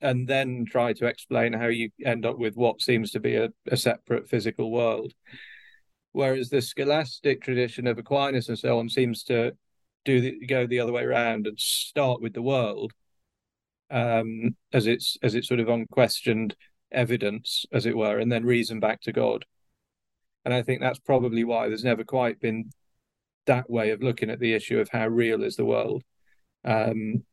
and 0.00 0.26
then 0.26 0.66
try 0.68 0.92
to 0.92 1.06
explain 1.06 1.52
how 1.52 1.68
you 1.68 1.90
end 2.04 2.26
up 2.26 2.38
with 2.38 2.56
what 2.56 2.82
seems 2.82 3.12
to 3.12 3.20
be 3.20 3.36
a, 3.36 3.50
a 3.68 3.76
separate 3.76 4.28
physical 4.28 4.70
world. 4.70 5.12
Whereas 6.12 6.50
the 6.50 6.60
scholastic 6.60 7.42
tradition 7.42 7.86
of 7.86 7.98
Aquinas 7.98 8.48
and 8.48 8.58
so 8.58 8.78
on 8.78 8.88
seems 8.88 9.24
to 9.24 9.52
do 10.04 10.20
the, 10.20 10.46
go 10.46 10.66
the 10.66 10.80
other 10.80 10.92
way 10.92 11.02
around 11.04 11.46
and 11.46 11.58
start 11.58 12.20
with 12.20 12.34
the 12.34 12.42
world 12.42 12.92
um, 13.90 14.56
as 14.72 14.86
its 14.86 15.16
as 15.22 15.34
its 15.34 15.48
sort 15.48 15.60
of 15.60 15.68
unquestioned 15.68 16.56
evidence, 16.90 17.64
as 17.72 17.86
it 17.86 17.96
were, 17.96 18.18
and 18.18 18.32
then 18.32 18.44
reason 18.44 18.80
back 18.80 19.00
to 19.02 19.12
God. 19.12 19.44
And 20.44 20.52
I 20.52 20.62
think 20.62 20.80
that's 20.80 20.98
probably 20.98 21.44
why 21.44 21.68
there's 21.68 21.84
never 21.84 22.04
quite 22.04 22.40
been 22.40 22.70
that 23.46 23.70
way 23.70 23.90
of 23.90 24.02
looking 24.02 24.30
at 24.30 24.40
the 24.40 24.54
issue 24.54 24.80
of 24.80 24.88
how 24.88 25.06
real 25.06 25.42
is 25.42 25.56
the 25.56 25.64
world. 25.64 26.02
Um, 26.64 27.24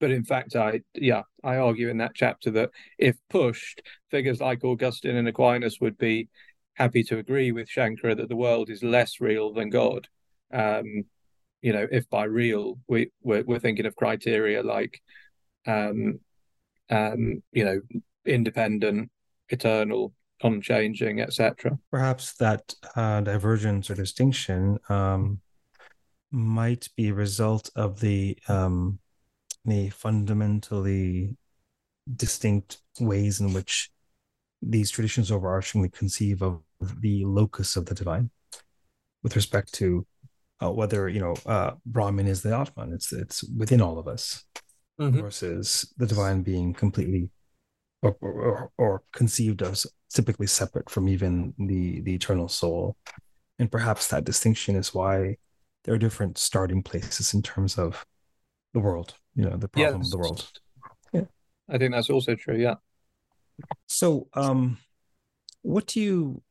but 0.00 0.10
in 0.10 0.24
fact, 0.24 0.56
I 0.56 0.82
yeah, 0.94 1.22
I 1.42 1.56
argue 1.56 1.88
in 1.88 1.98
that 1.98 2.14
chapter 2.14 2.50
that 2.52 2.70
if 2.98 3.16
pushed, 3.30 3.82
figures 4.10 4.40
like 4.40 4.64
Augustine 4.64 5.16
and 5.16 5.28
Aquinas 5.28 5.80
would 5.80 5.96
be 5.96 6.28
happy 6.74 7.02
to 7.04 7.18
agree 7.18 7.52
with 7.52 7.68
Shankara 7.68 8.16
that 8.16 8.28
the 8.28 8.36
world 8.36 8.70
is 8.70 8.82
less 8.82 9.20
real 9.20 9.52
than 9.52 9.70
God. 9.70 10.08
Um, 10.52 11.04
you 11.62 11.72
know, 11.72 11.86
if 11.90 12.08
by 12.10 12.24
real 12.24 12.78
we 12.88 13.10
we're, 13.22 13.44
we're 13.44 13.58
thinking 13.58 13.86
of 13.86 13.96
criteria 13.96 14.62
like, 14.62 15.00
um, 15.66 16.20
um, 16.90 17.42
you 17.52 17.64
know, 17.64 17.80
independent, 18.26 19.10
eternal, 19.48 20.12
unchanging, 20.42 21.20
etc. 21.20 21.78
Perhaps 21.90 22.34
that 22.34 22.74
uh, 22.96 23.22
divergence 23.22 23.88
or 23.90 23.94
distinction 23.94 24.78
um, 24.88 25.40
might 26.30 26.88
be 26.96 27.08
a 27.08 27.14
result 27.14 27.70
of 27.76 28.00
the 28.00 28.36
um, 28.48 28.98
the 29.64 29.88
fundamentally 29.90 31.36
distinct 32.16 32.82
ways 33.00 33.40
in 33.40 33.54
which 33.54 33.90
these 34.66 34.90
traditions 34.90 35.30
overarchingly 35.30 35.92
conceive 35.92 36.42
of 36.42 36.62
the 37.00 37.24
locus 37.24 37.76
of 37.76 37.86
the 37.86 37.94
divine. 37.94 38.30
with 39.22 39.36
respect 39.36 39.72
to 39.74 40.06
uh, 40.62 40.70
whether 40.70 41.08
you 41.08 41.20
know 41.20 41.34
uh, 41.46 41.72
Brahman 41.86 42.26
is 42.26 42.42
the 42.42 42.56
Atman. 42.56 42.92
It's 42.92 43.12
it's 43.12 43.42
within 43.44 43.80
all 43.80 43.98
of 43.98 44.06
us 44.06 44.44
mm-hmm. 45.00 45.20
versus 45.20 45.92
the 45.96 46.06
divine 46.06 46.42
being 46.42 46.72
completely 46.72 47.30
or, 48.02 48.16
or, 48.20 48.70
or 48.78 49.02
conceived 49.12 49.62
as 49.62 49.86
typically 50.12 50.46
separate 50.46 50.88
from 50.90 51.08
even 51.08 51.54
the 51.58 52.00
the 52.02 52.14
eternal 52.14 52.48
soul. 52.48 52.96
And 53.58 53.70
perhaps 53.70 54.08
that 54.08 54.24
distinction 54.24 54.76
is 54.76 54.94
why 54.94 55.36
there 55.84 55.94
are 55.94 55.98
different 55.98 56.38
starting 56.38 56.82
places 56.82 57.34
in 57.34 57.42
terms 57.42 57.78
of 57.78 58.04
the 58.72 58.80
world. 58.80 59.14
You 59.34 59.44
know, 59.44 59.56
the 59.56 59.68
problem 59.68 60.02
yes. 60.02 60.06
of 60.06 60.10
the 60.10 60.18
world. 60.18 60.50
Yeah, 61.12 61.24
I 61.68 61.78
think 61.78 61.92
that's 61.92 62.10
also 62.10 62.34
true. 62.34 62.56
Yeah. 62.56 62.74
So, 63.86 64.28
um, 64.34 64.78
what 65.62 65.86
do 65.86 66.00
you 66.00 66.42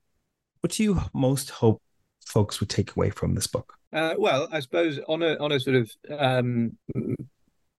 what 0.62 0.72
do 0.72 0.84
you 0.84 1.02
most 1.14 1.50
hope 1.50 1.82
folks 2.26 2.60
would 2.60 2.70
take 2.70 2.96
away 2.96 3.10
from 3.10 3.36
this 3.36 3.48
book? 3.48 3.74
Uh, 3.92 4.16
well, 4.18 4.48
I 4.52 4.60
suppose 4.60 5.00
on 5.08 5.22
a 5.22 5.38
on 5.38 5.52
a 5.52 5.60
sort 5.60 5.76
of 5.76 5.92
um, 6.18 6.78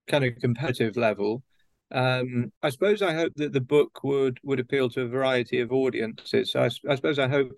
kind 0.07 0.23
of 0.23 0.35
competitive 0.37 0.95
level, 0.95 1.43
um, 1.91 2.51
I 2.63 2.69
suppose 2.69 3.01
I 3.01 3.13
hope 3.13 3.33
that 3.35 3.53
the 3.53 3.61
book 3.61 4.03
would 4.03 4.39
would 4.43 4.59
appeal 4.59 4.89
to 4.91 5.01
a 5.01 5.07
variety 5.07 5.59
of 5.59 5.71
audiences. 5.71 6.51
So 6.51 6.61
I, 6.61 6.69
I 6.89 6.95
suppose 6.95 7.19
I 7.19 7.27
hope, 7.27 7.51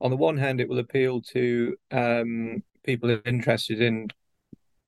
on 0.00 0.10
the 0.10 0.16
one 0.16 0.36
hand, 0.36 0.60
it 0.60 0.68
will 0.68 0.78
appeal 0.78 1.22
to 1.32 1.76
um, 1.90 2.62
people 2.84 3.18
interested 3.24 3.80
in 3.80 4.08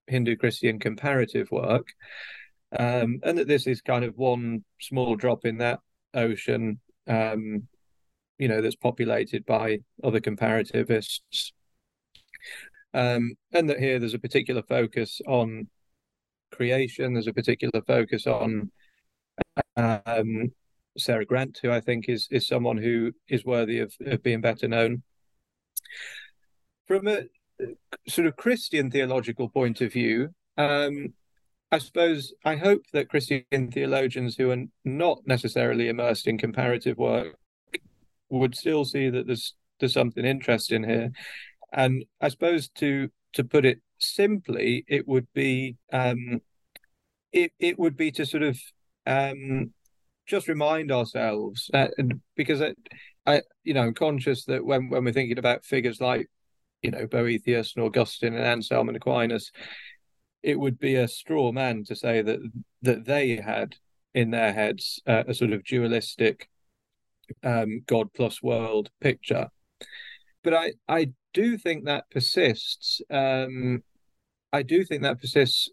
Hindu 0.07 0.37
Christian 0.37 0.79
comparative 0.79 1.51
work, 1.51 1.89
um, 2.79 3.21
and 3.23 3.39
that 3.39 3.49
this 3.49 3.67
is 3.67 3.81
kind 3.81 4.05
of 4.05 4.17
one 4.19 4.65
small 4.81 5.17
drop 5.17 5.45
in 5.45 5.59
that 5.59 5.81
ocean. 6.19 6.81
Um, 7.07 7.69
you 8.39 8.49
know, 8.49 8.61
that's 8.61 8.77
populated 8.77 9.45
by 9.47 9.79
other 10.03 10.21
comparativists. 10.21 11.53
Um, 12.95 13.35
and 13.53 13.69
that 13.69 13.79
here 13.79 13.99
there's 13.99 14.15
a 14.15 14.19
particular 14.19 14.63
focus 14.63 15.21
on 15.27 15.69
creation. 16.53 17.15
There's 17.15 17.27
a 17.27 17.33
particular 17.33 17.83
focus 17.87 18.27
on 18.27 18.71
um, 19.77 20.53
Sara 20.97 21.25
Grant, 21.25 21.59
who 21.63 21.71
I 21.71 21.81
think 21.81 22.09
is 22.09 22.29
is 22.31 22.47
someone 22.47 22.77
who 22.79 23.13
is 23.29 23.45
worthy 23.45 23.81
of, 23.81 23.95
of 24.07 24.23
being 24.23 24.41
better 24.41 24.69
known. 24.69 25.03
From 26.87 27.07
a 27.07 27.25
sort 28.09 28.27
of 28.27 28.37
Christian 28.37 28.91
theological 28.91 29.49
point 29.49 29.81
of 29.81 29.93
view, 29.93 30.31
um, 30.57 31.13
I 31.71 31.79
suppose 31.79 32.33
I 32.45 32.57
hope 32.57 32.83
that 32.93 33.09
Christian 33.09 33.45
theologians 33.71 34.37
who 34.37 34.51
are 34.51 34.65
not 34.85 35.21
necessarily 35.27 35.89
immersed 35.89 36.27
in 36.27 36.39
comparative 36.39 36.97
work 36.97 37.37
would 38.31 38.55
still 38.55 38.85
see 38.85 39.11
that 39.11 39.27
there's 39.27 39.55
there's 39.79 39.93
something 39.93 40.25
interesting 40.25 40.83
here, 40.83 41.11
and 41.73 42.05
I 42.21 42.29
suppose 42.29 42.69
to 42.77 43.11
to 43.35 43.45
put 43.45 43.65
it 43.65 43.81
simply, 43.99 44.85
it 44.89 45.07
would 45.07 45.27
be 45.35 45.77
um, 45.93 46.41
it 47.33 47.53
it 47.59 47.79
would 47.79 47.97
be 47.97 48.11
to 48.13 48.25
sort 48.25 48.43
of 48.43 48.59
um, 49.07 49.73
just 50.27 50.49
remind 50.49 50.91
ourselves 50.91 51.71
uh, 51.75 51.89
because 52.37 52.63
I, 52.63 52.75
I 53.27 53.43
you 53.65 53.75
know 53.75 53.83
I'm 53.83 53.95
conscious 53.95 54.45
that 54.47 54.65
when 54.65 54.89
when 54.89 55.05
we're 55.05 55.13
thinking 55.13 55.39
about 55.39 55.65
figures 55.65 56.01
like 56.01 56.29
you 56.83 56.91
know 56.91 57.07
Boethius 57.07 57.75
and 57.77 57.85
Augustine 57.85 58.35
and 58.35 58.45
Anselm 58.45 58.89
and 58.89 58.97
Aquinas, 58.97 59.51
it 60.43 60.59
would 60.59 60.79
be 60.79 60.95
a 60.95 61.09
straw 61.09 61.53
man 61.53 61.85
to 61.85 61.97
say 61.97 62.23
that 62.23 62.41
that 62.83 63.05
they 63.05 63.37
had 63.37 63.77
in 64.15 64.31
their 64.31 64.53
heads 64.53 65.01
uh, 65.07 65.25
a 65.27 65.35
sort 65.35 65.53
of 65.53 65.65
dualistic 65.65 66.49
um, 67.43 67.83
God 67.87 68.13
plus 68.15 68.43
world 68.43 68.91
picture. 69.01 69.49
But 70.43 70.55
I, 70.55 70.73
I 70.89 71.13
do 71.35 71.59
think 71.59 71.85
that 71.85 72.11
persists. 72.11 73.01
Um, 73.11 73.83
I 74.53 74.63
do 74.63 74.85
think 74.85 75.03
that 75.03 75.21
persists 75.21 75.69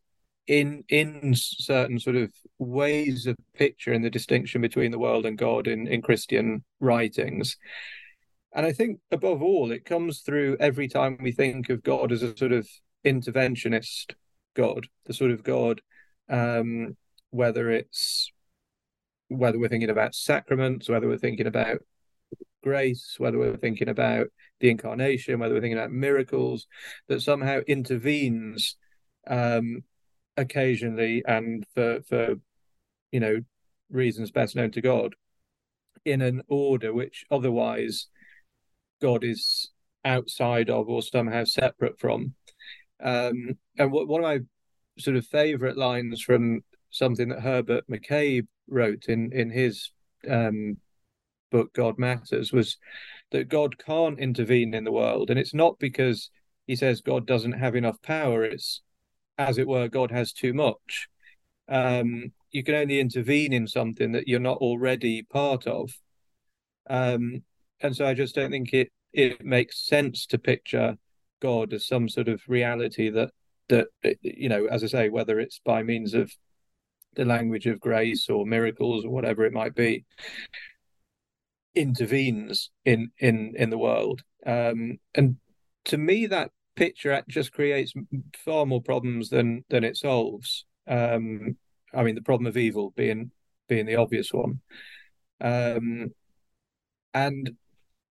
in 0.47 0.83
in 0.89 1.33
certain 1.35 1.99
sort 1.99 2.15
of 2.15 2.31
ways 2.59 3.25
of 3.25 3.35
picturing 3.53 4.01
the 4.01 4.09
distinction 4.09 4.61
between 4.61 4.91
the 4.91 4.99
world 4.99 5.25
and 5.25 5.37
God 5.37 5.67
in, 5.67 5.87
in 5.87 6.01
Christian 6.01 6.63
writings. 6.79 7.57
And 8.53 8.65
I 8.65 8.71
think 8.71 8.99
above 9.11 9.41
all, 9.41 9.71
it 9.71 9.85
comes 9.85 10.21
through 10.21 10.57
every 10.59 10.87
time 10.87 11.17
we 11.21 11.31
think 11.31 11.69
of 11.69 11.83
God 11.83 12.11
as 12.11 12.21
a 12.21 12.35
sort 12.37 12.53
of 12.53 12.67
interventionist 13.05 14.13
God, 14.55 14.87
the 15.05 15.13
sort 15.13 15.31
of 15.31 15.43
God, 15.43 15.81
um, 16.29 16.97
whether 17.29 17.69
it's 17.69 18.31
whether 19.27 19.59
we're 19.59 19.69
thinking 19.69 19.89
about 19.89 20.15
sacraments, 20.15 20.87
whether 20.87 21.07
we're 21.07 21.17
thinking 21.17 21.47
about 21.47 21.79
grace, 22.63 23.15
whether 23.17 23.37
we're 23.37 23.57
thinking 23.57 23.89
about 23.89 24.27
the 24.59 24.69
incarnation, 24.69 25.39
whether 25.39 25.53
we're 25.53 25.61
thinking 25.61 25.77
about 25.77 25.91
miracles, 25.91 26.67
that 27.07 27.21
somehow 27.21 27.59
intervenes 27.67 28.75
um, 29.27 29.83
occasionally 30.37 31.23
and 31.27 31.65
for 31.73 32.01
for 32.01 32.35
you 33.11 33.19
know 33.19 33.39
reasons 33.89 34.31
best 34.31 34.55
known 34.55 34.71
to 34.71 34.81
God 34.81 35.15
in 36.03 36.21
an 36.21 36.41
order 36.47 36.93
which 36.93 37.25
otherwise 37.31 38.07
God 39.01 39.23
is 39.23 39.71
outside 40.03 40.69
of 40.69 40.87
or 40.87 41.01
somehow 41.01 41.43
separate 41.43 41.99
from. 41.99 42.35
Um, 43.03 43.57
and 43.77 43.91
what, 43.91 44.07
one 44.07 44.23
of 44.23 44.25
my 44.25 44.39
sort 44.97 45.17
of 45.17 45.25
favorite 45.25 45.77
lines 45.77 46.21
from 46.21 46.61
something 46.89 47.29
that 47.29 47.41
Herbert 47.41 47.83
McCabe 47.89 48.47
wrote 48.67 49.05
in 49.07 49.31
in 49.33 49.49
his 49.49 49.91
um, 50.29 50.77
book 51.51 51.73
God 51.73 51.99
Matters 51.99 52.51
was 52.51 52.77
that 53.31 53.49
God 53.49 53.77
can't 53.77 54.19
intervene 54.19 54.73
in 54.73 54.83
the 54.83 54.91
world, 54.91 55.29
and 55.29 55.39
it's 55.39 55.53
not 55.53 55.77
because 55.79 56.29
he 56.67 56.75
says 56.75 57.01
God 57.01 57.27
doesn't 57.27 57.53
have 57.53 57.75
enough 57.75 58.01
power. 58.01 58.43
It's 58.43 58.81
as 59.37 59.57
it 59.57 59.67
were, 59.67 59.87
God 59.87 60.11
has 60.11 60.31
too 60.31 60.53
much. 60.53 61.07
Um, 61.67 62.31
you 62.51 62.63
can 62.63 62.75
only 62.75 62.99
intervene 62.99 63.53
in 63.53 63.67
something 63.67 64.13
that 64.13 64.27
you're 64.27 64.39
not 64.39 64.57
already 64.57 65.23
part 65.23 65.67
of. 65.67 65.91
Um, 66.89 67.43
and 67.81 67.95
so 67.95 68.05
I 68.05 68.13
just 68.13 68.35
don't 68.35 68.51
think 68.51 68.73
it 68.73 68.91
it 69.11 69.45
makes 69.45 69.85
sense 69.85 70.25
to 70.27 70.37
picture 70.37 70.97
God 71.41 71.73
as 71.73 71.87
some 71.87 72.09
sort 72.09 72.27
of 72.27 72.41
reality 72.47 73.09
that 73.09 73.31
that 73.69 73.87
you 74.21 74.49
know, 74.49 74.65
as 74.65 74.83
I 74.83 74.87
say, 74.87 75.09
whether 75.09 75.39
it's 75.39 75.59
by 75.63 75.83
means 75.83 76.13
of 76.13 76.31
the 77.15 77.25
language 77.25 77.65
of 77.65 77.79
grace 77.79 78.29
or 78.29 78.45
miracles 78.45 79.05
or 79.05 79.09
whatever 79.09 79.45
it 79.45 79.53
might 79.53 79.73
be, 79.75 80.05
intervenes 81.73 82.71
in 82.83 83.11
in 83.19 83.53
in 83.55 83.69
the 83.69 83.77
world. 83.77 84.21
Um, 84.45 84.99
and 85.13 85.37
to 85.85 85.97
me, 85.97 86.27
that 86.27 86.51
picture 86.75 87.23
just 87.27 87.51
creates 87.53 87.93
far 88.37 88.65
more 88.65 88.81
problems 88.81 89.29
than 89.29 89.63
than 89.69 89.83
it 89.83 89.97
solves. 89.97 90.65
Um, 90.87 91.57
I 91.93 92.03
mean, 92.03 92.15
the 92.15 92.21
problem 92.21 92.47
of 92.47 92.57
evil 92.57 92.93
being 92.95 93.31
being 93.67 93.85
the 93.85 93.95
obvious 93.95 94.31
one. 94.31 94.61
Um, 95.41 96.11
and 97.13 97.55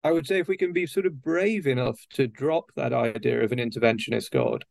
I 0.05 0.13
would 0.13 0.27
say 0.27 0.39
if 0.39 0.49
we 0.49 0.59
can 0.59 0.75
be 0.75 0.87
sort 0.87 1.07
of 1.07 1.23
brave 1.23 1.67
enough 1.67 1.99
to 2.13 2.29
drop 2.29 2.71
that 2.77 2.93
idea 2.93 3.43
of 3.43 3.53
an 3.53 3.59
interventionist 3.59 4.31
God, 4.31 4.65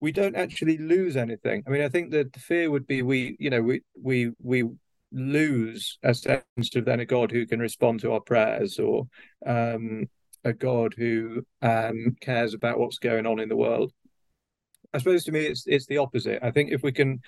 we 0.00 0.12
don't 0.12 0.36
actually 0.36 0.78
lose 0.78 1.16
anything. 1.16 1.64
I 1.66 1.70
mean, 1.70 1.82
I 1.82 1.88
think 1.88 2.12
that 2.12 2.32
the 2.32 2.38
fear 2.38 2.70
would 2.70 2.86
be 2.86 3.02
we, 3.02 3.36
you 3.40 3.50
know, 3.50 3.60
we 3.60 3.82
we 4.00 4.30
we 4.40 4.64
lose 5.12 5.98
a 6.04 6.14
sense 6.14 6.76
of 6.76 6.84
then 6.84 7.00
a 7.00 7.04
God 7.04 7.32
who 7.32 7.44
can 7.44 7.58
respond 7.58 8.00
to 8.00 8.12
our 8.12 8.20
prayers 8.20 8.78
or 8.78 9.08
um, 9.44 10.08
a 10.44 10.52
God 10.52 10.94
who 10.96 11.44
um, 11.60 12.16
cares 12.20 12.54
about 12.54 12.78
what's 12.78 12.98
going 12.98 13.26
on 13.26 13.40
in 13.40 13.48
the 13.48 13.56
world. 13.56 13.92
I 14.94 14.98
suppose 14.98 15.24
to 15.24 15.32
me 15.32 15.40
it's 15.40 15.64
it's 15.66 15.86
the 15.86 15.98
opposite. 15.98 16.38
I 16.42 16.52
think 16.52 16.70
if 16.70 16.82
we 16.82 16.92
can 16.92 17.20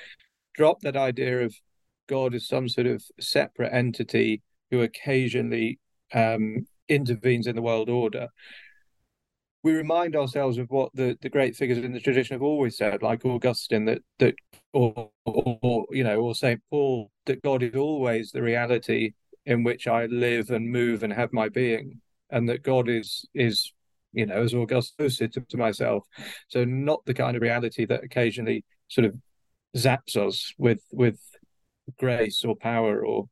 drop 0.55 0.81
that 0.81 0.97
idea 0.97 1.45
of 1.45 1.55
God 2.09 2.35
as 2.35 2.47
some 2.47 2.69
sort 2.69 2.87
of 2.87 3.03
separate 3.21 3.73
entity 3.73 4.43
who 4.71 4.83
occasionally 4.83 5.79
um, 6.15 6.67
intervenes 6.95 7.47
in 7.47 7.57
the 7.57 7.63
world 7.63 7.89
order, 7.89 8.29
we 9.63 9.73
remind 9.75 10.17
ourselves 10.17 10.59
of 10.59 10.71
what 10.71 10.91
the, 10.95 11.17
the 11.23 11.29
great 11.29 11.55
figures 11.55 11.79
in 11.79 11.93
the 11.93 12.01
tradition 12.01 12.35
have 12.35 12.43
always 12.43 12.77
said, 12.77 13.03
like 13.03 13.25
Augustine, 13.25 13.85
that 13.85 14.03
that 14.19 14.35
or, 14.73 15.11
or, 15.25 15.87
you 15.91 16.03
know, 16.03 16.21
or 16.21 16.35
Saint 16.35 16.61
Paul, 16.71 17.11
that 17.27 17.43
God 17.43 17.63
is 17.63 17.75
always 17.75 18.33
the 18.33 18.43
reality 18.43 19.13
in 19.47 19.63
which 19.63 19.87
I 19.87 20.07
live 20.07 20.51
and 20.51 20.71
move 20.71 21.03
and 21.03 21.13
have 21.13 21.33
my 21.33 21.49
being, 21.49 22.01
and 22.31 22.49
that 22.49 22.63
God 22.63 22.89
is 22.89 23.29
is 23.35 23.73
you 24.13 24.27
know, 24.27 24.43
as 24.43 24.55
Augustine 24.55 25.09
said 25.11 25.33
to, 25.33 25.41
to 25.41 25.57
myself, 25.57 26.05
so 26.49 26.65
not 26.65 27.05
the 27.07 27.15
kind 27.15 27.35
of 27.37 27.43
reality 27.43 27.87
that 27.87 28.05
occasionally 28.05 28.65
sort 28.89 29.07
of 29.07 29.15
zaps 29.77 30.17
us 30.17 30.53
with 30.59 30.83
with 30.93 31.19
grace 31.99 32.45
or 32.45 32.55
power 32.55 33.05
or 33.05 33.29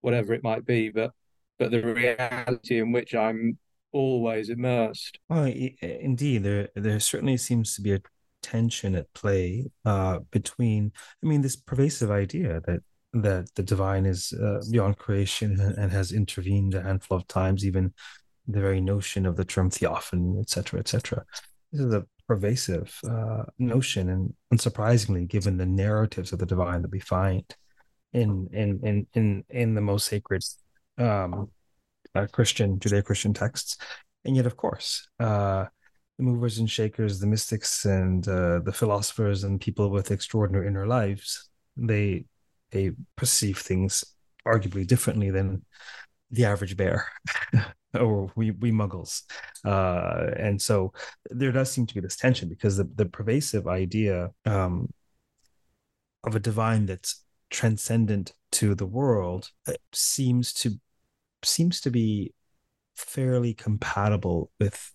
whatever 0.00 0.34
it 0.34 0.42
might 0.42 0.66
be, 0.66 0.90
but 0.90 1.12
but 1.58 1.70
the 1.70 1.82
reality 1.82 2.78
in 2.78 2.92
which 2.92 3.14
I'm 3.14 3.58
always 3.92 4.50
immersed. 4.50 5.18
Well, 5.28 5.44
indeed, 5.46 6.42
there 6.42 6.68
there 6.74 7.00
certainly 7.00 7.36
seems 7.36 7.74
to 7.76 7.82
be 7.82 7.94
a 7.94 8.00
tension 8.42 8.94
at 8.94 9.12
play 9.14 9.70
uh, 9.84 10.20
between. 10.30 10.92
I 11.22 11.26
mean, 11.26 11.42
this 11.42 11.56
pervasive 11.56 12.10
idea 12.10 12.60
that 12.66 12.80
that 13.14 13.54
the 13.54 13.62
divine 13.62 14.06
is 14.06 14.32
uh, 14.32 14.60
beyond 14.70 14.98
creation 14.98 15.60
and, 15.60 15.92
has 15.92 16.10
intervened 16.10 16.74
a 16.74 16.82
handful 16.82 17.16
of 17.16 17.26
times, 17.28 17.64
even 17.64 17.94
the 18.48 18.60
very 18.60 18.80
notion 18.80 19.24
of 19.24 19.36
the 19.36 19.44
term 19.44 19.70
theophany, 19.70 20.40
etc., 20.40 20.80
etc. 20.80 21.24
This 21.70 21.80
is 21.80 21.94
a 21.94 22.04
pervasive 22.26 22.98
uh, 23.08 23.44
notion, 23.58 24.08
and 24.10 24.34
unsurprisingly, 24.52 25.28
given 25.28 25.56
the 25.56 25.66
narratives 25.66 26.32
of 26.32 26.40
the 26.40 26.46
divine 26.46 26.82
that 26.82 26.90
we 26.90 27.00
find 27.00 27.44
in 28.12 28.48
in 28.52 28.80
in 28.82 29.06
in 29.14 29.44
in 29.48 29.74
the 29.74 29.80
most 29.80 30.06
sacred 30.06 30.42
um, 30.98 31.50
uh, 32.14 32.26
Christian 32.32 32.78
Judeo-Christian 32.78 33.34
texts, 33.34 33.76
and 34.24 34.36
yet, 34.36 34.46
of 34.46 34.56
course, 34.56 35.08
uh, 35.20 35.66
the 36.18 36.24
movers 36.24 36.58
and 36.58 36.70
shakers, 36.70 37.18
the 37.18 37.26
mystics, 37.26 37.84
and 37.84 38.26
uh, 38.28 38.60
the 38.60 38.72
philosophers, 38.72 39.44
and 39.44 39.60
people 39.60 39.90
with 39.90 40.10
extraordinary 40.10 40.68
inner 40.68 40.86
lives, 40.86 41.50
they 41.76 42.24
they 42.70 42.90
perceive 43.16 43.58
things 43.58 44.04
arguably 44.46 44.86
differently 44.86 45.30
than 45.30 45.64
the 46.30 46.44
average 46.44 46.76
bear 46.76 47.06
or 48.00 48.30
we 48.34 48.50
we 48.52 48.70
muggles. 48.70 49.22
Uh, 49.64 50.30
and 50.36 50.60
so 50.60 50.92
there 51.30 51.52
does 51.52 51.70
seem 51.70 51.86
to 51.86 51.94
be 51.94 52.00
this 52.00 52.16
tension 52.16 52.48
because 52.48 52.76
the, 52.76 52.88
the 52.94 53.06
pervasive 53.06 53.66
idea 53.66 54.30
um, 54.44 54.92
of 56.24 56.34
a 56.34 56.40
divine 56.40 56.86
that's 56.86 57.23
transcendent 57.54 58.34
to 58.50 58.74
the 58.74 58.86
world 58.86 59.50
uh, 59.68 59.72
seems 59.92 60.52
to 60.52 60.80
seems 61.44 61.80
to 61.80 61.90
be 61.90 62.34
fairly 62.96 63.54
compatible 63.54 64.50
with 64.58 64.92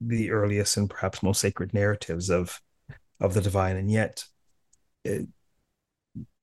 the 0.00 0.30
earliest 0.30 0.76
and 0.76 0.88
perhaps 0.88 1.22
most 1.22 1.40
sacred 1.40 1.74
narratives 1.74 2.30
of 2.30 2.60
of 3.20 3.34
the 3.34 3.40
divine. 3.40 3.76
And 3.76 3.90
yet 3.90 4.24
it, 5.04 5.26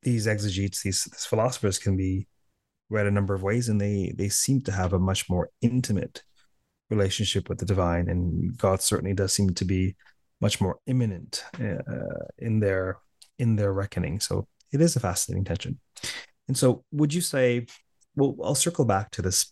these 0.01 0.27
exegetes 0.27 0.83
these, 0.83 1.05
these 1.05 1.25
philosophers 1.25 1.79
can 1.79 1.95
be 1.95 2.27
read 2.89 3.07
a 3.07 3.11
number 3.11 3.33
of 3.33 3.41
ways 3.41 3.69
and 3.69 3.79
they 3.79 4.13
they 4.17 4.29
seem 4.29 4.61
to 4.63 4.71
have 4.73 4.91
a 4.93 4.99
much 4.99 5.29
more 5.29 5.49
intimate 5.61 6.23
relationship 6.89 7.47
with 7.47 7.59
the 7.59 7.65
divine. 7.65 8.09
And 8.09 8.57
god 8.57 8.81
certainly 8.81 9.13
does 9.13 9.33
seem 9.33 9.51
to 9.53 9.65
be 9.65 9.95
much 10.41 10.59
more 10.59 10.79
immanent 10.85 11.45
uh, 11.61 12.25
in 12.37 12.59
their 12.59 12.97
in 13.39 13.55
their 13.55 13.71
reckoning. 13.71 14.19
So 14.19 14.47
it 14.75 14.81
is 14.81 14.95
a 14.95 14.99
fascinating 14.99 15.43
tension 15.43 15.79
and 16.47 16.57
so 16.57 16.83
would 16.91 17.13
you 17.13 17.21
say 17.21 17.65
well 18.15 18.35
i'll 18.43 18.55
circle 18.55 18.85
back 18.85 19.09
to 19.11 19.21
this 19.21 19.51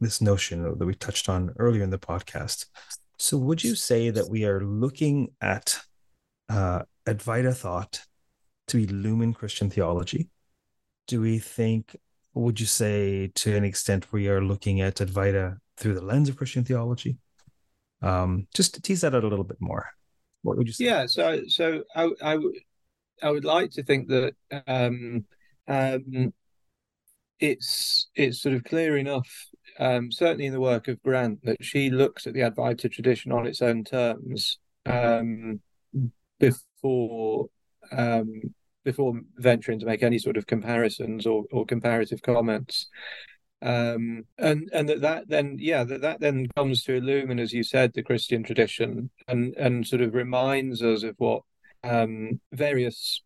this 0.00 0.20
notion 0.20 0.62
that 0.62 0.86
we 0.86 0.94
touched 0.94 1.28
on 1.28 1.52
earlier 1.58 1.82
in 1.82 1.90
the 1.90 1.98
podcast 1.98 2.66
so 3.18 3.36
would 3.36 3.62
you 3.62 3.74
say 3.74 4.10
that 4.10 4.28
we 4.28 4.44
are 4.44 4.64
looking 4.64 5.28
at 5.40 5.80
uh, 6.48 6.82
advaita 7.06 7.56
thought 7.56 8.04
to 8.66 8.78
illumine 8.78 9.32
christian 9.32 9.70
theology 9.70 10.28
do 11.06 11.20
we 11.20 11.38
think 11.38 11.96
would 12.34 12.58
you 12.58 12.66
say 12.66 13.30
to 13.34 13.56
an 13.56 13.64
extent 13.64 14.12
we 14.12 14.28
are 14.28 14.42
looking 14.42 14.80
at 14.80 14.96
Advaita 14.96 15.58
through 15.76 15.94
the 15.94 16.04
lens 16.04 16.28
of 16.28 16.36
Christian 16.36 16.64
theology? 16.64 17.16
Um, 18.02 18.46
just 18.54 18.74
to 18.74 18.82
tease 18.82 19.00
that 19.02 19.14
out 19.14 19.24
a 19.24 19.28
little 19.28 19.44
bit 19.44 19.60
more. 19.60 19.88
What 20.42 20.58
would 20.58 20.66
you 20.66 20.72
say? 20.72 20.84
Yeah, 20.84 21.06
so 21.06 21.42
so 21.46 21.84
I 21.94 22.10
I, 22.22 22.38
I 23.22 23.30
would 23.30 23.44
like 23.44 23.70
to 23.72 23.82
think 23.82 24.08
that 24.08 24.34
um, 24.66 25.24
um, 25.68 26.32
it's 27.40 28.08
it's 28.14 28.42
sort 28.42 28.54
of 28.54 28.64
clear 28.64 28.96
enough, 28.96 29.28
um, 29.78 30.10
certainly 30.10 30.46
in 30.46 30.52
the 30.52 30.60
work 30.60 30.88
of 30.88 31.02
Grant, 31.02 31.44
that 31.44 31.64
she 31.64 31.90
looks 31.90 32.26
at 32.26 32.34
the 32.34 32.40
Advaita 32.40 32.90
tradition 32.90 33.32
on 33.32 33.46
its 33.46 33.62
own 33.62 33.84
terms 33.84 34.58
um, 34.86 35.60
before 36.38 37.46
um, 37.92 38.42
before 38.84 39.20
venturing 39.36 39.78
to 39.80 39.86
make 39.86 40.02
any 40.02 40.18
sort 40.18 40.36
of 40.36 40.46
comparisons 40.46 41.26
or, 41.26 41.44
or 41.50 41.64
comparative 41.64 42.22
comments. 42.22 42.88
Um, 43.62 44.24
and 44.36 44.68
and 44.74 44.88
that, 44.90 45.00
that 45.00 45.28
then 45.28 45.56
yeah 45.58 45.84
that, 45.84 46.02
that 46.02 46.20
then 46.20 46.48
comes 46.54 46.84
to 46.84 46.96
illumine 46.96 47.38
as 47.38 47.54
you 47.54 47.62
said 47.62 47.94
the 47.94 48.02
Christian 48.02 48.42
tradition 48.42 49.08
and 49.26 49.54
and 49.56 49.86
sort 49.86 50.02
of 50.02 50.12
reminds 50.12 50.82
us 50.82 51.02
of 51.02 51.14
what 51.16 51.44
um, 51.84 52.40
various 52.52 53.22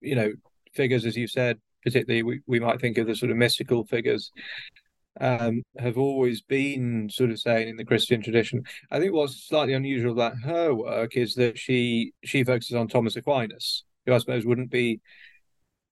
you 0.00 0.14
know 0.14 0.32
figures 0.74 1.04
as 1.06 1.16
you 1.16 1.26
said 1.26 1.58
particularly 1.82 2.22
we, 2.22 2.40
we 2.46 2.60
might 2.60 2.80
think 2.80 2.98
of 2.98 3.06
the 3.06 3.14
sort 3.14 3.30
of 3.30 3.36
mystical 3.36 3.84
figures 3.86 4.30
um, 5.20 5.62
have 5.78 5.96
always 5.96 6.42
been 6.42 7.08
sort 7.10 7.30
of 7.30 7.40
saying 7.40 7.68
in 7.68 7.76
the 7.76 7.84
Christian 7.84 8.22
tradition. 8.22 8.62
I 8.90 8.98
think 8.98 9.14
what's 9.14 9.48
slightly 9.48 9.72
unusual 9.72 10.12
about 10.12 10.38
her 10.44 10.74
work 10.74 11.16
is 11.16 11.34
that 11.36 11.58
she 11.58 12.12
she 12.22 12.44
focuses 12.44 12.74
on 12.76 12.88
Thomas 12.88 13.16
Aquinas, 13.16 13.84
who 14.04 14.12
I 14.12 14.18
suppose 14.18 14.44
wouldn't 14.44 14.70
be 14.70 15.00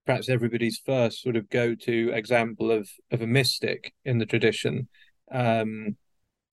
perhaps 0.04 0.28
everybody's 0.28 0.78
first 0.84 1.22
sort 1.22 1.36
of 1.36 1.48
go-to 1.48 2.10
example 2.12 2.70
of 2.70 2.88
of 3.10 3.22
a 3.22 3.26
mystic 3.26 3.94
in 4.04 4.18
the 4.18 4.26
tradition. 4.26 4.88
Um, 5.32 5.96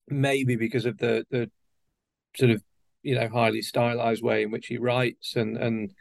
maybe 0.08 0.56
because 0.56 0.86
of 0.86 0.98
the 0.98 1.24
the 1.30 1.50
sort 2.36 2.50
of 2.50 2.62
you 3.02 3.14
know 3.14 3.28
highly 3.28 3.62
stylized 3.62 4.22
way 4.22 4.42
in 4.42 4.50
which 4.50 4.66
he 4.66 4.78
writes 4.78 5.36
and 5.36 5.56
and 5.56 5.92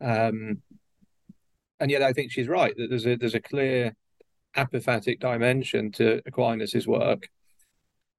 um, 0.00 0.62
and 1.80 1.90
yet 1.90 2.02
I 2.02 2.12
think 2.12 2.30
she's 2.30 2.48
right 2.48 2.74
that 2.76 2.90
there's 2.90 3.06
a 3.06 3.16
there's 3.16 3.34
a 3.34 3.40
clear 3.40 3.94
apophatic 4.56 5.20
dimension 5.20 5.90
to 5.92 6.22
Aquinas's 6.26 6.86
work. 6.86 7.28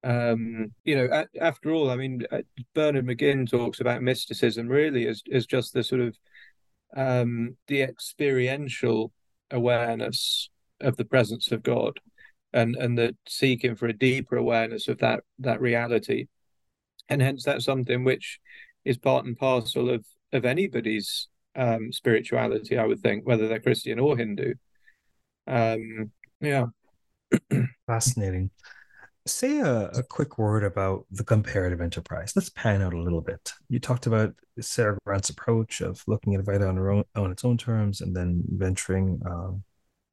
Um, 0.02 0.72
you 0.84 0.96
know, 0.96 1.24
after 1.40 1.70
all, 1.70 1.90
I 1.90 1.96
mean, 1.96 2.26
uh, 2.30 2.42
Bernard 2.74 3.06
McGinn 3.06 3.48
talks 3.48 3.80
about 3.80 4.02
mysticism 4.02 4.68
really 4.68 5.06
as 5.06 5.22
as 5.32 5.46
just 5.46 5.72
the 5.72 5.82
sort 5.82 6.02
of 6.02 6.16
um, 6.96 7.56
the 7.68 7.82
experiential 7.82 9.12
awareness 9.50 10.50
of 10.80 10.96
the 10.96 11.04
presence 11.04 11.50
of 11.52 11.62
God, 11.62 12.00
and 12.52 12.76
and 12.76 12.98
the 12.98 13.16
seeking 13.26 13.76
for 13.76 13.86
a 13.86 13.92
deeper 13.92 14.36
awareness 14.36 14.88
of 14.88 14.98
that 14.98 15.20
that 15.38 15.60
reality, 15.60 16.26
and 17.08 17.20
hence 17.22 17.44
that's 17.44 17.64
something 17.64 18.04
which 18.04 18.40
is 18.84 18.98
part 18.98 19.24
and 19.24 19.36
parcel 19.36 19.90
of 19.90 20.04
of 20.32 20.44
anybody's 20.44 21.28
um, 21.56 21.92
spirituality. 21.92 22.78
I 22.78 22.86
would 22.86 23.00
think, 23.00 23.26
whether 23.26 23.48
they're 23.48 23.60
Christian 23.60 23.98
or 23.98 24.16
Hindu. 24.16 24.54
Um, 25.46 26.10
yeah, 26.40 26.66
fascinating 27.86 28.50
say 29.26 29.60
a, 29.60 29.88
a, 29.88 30.02
quick 30.02 30.38
word 30.38 30.64
about 30.64 31.06
the 31.10 31.24
comparative 31.24 31.80
enterprise. 31.80 32.32
Let's 32.36 32.50
pan 32.50 32.82
out 32.82 32.92
a 32.92 33.00
little 33.00 33.20
bit. 33.20 33.52
You 33.68 33.78
talked 33.78 34.06
about 34.06 34.34
Sara 34.60 34.98
Grant's 35.04 35.30
approach 35.30 35.80
of 35.80 36.02
looking 36.06 36.34
at 36.34 36.44
Vita 36.44 36.66
on, 36.68 36.78
own, 36.78 37.04
on 37.14 37.30
its 37.30 37.44
own 37.44 37.56
terms 37.56 38.00
and 38.00 38.14
then 38.14 38.42
venturing 38.48 39.20
um, 39.26 39.62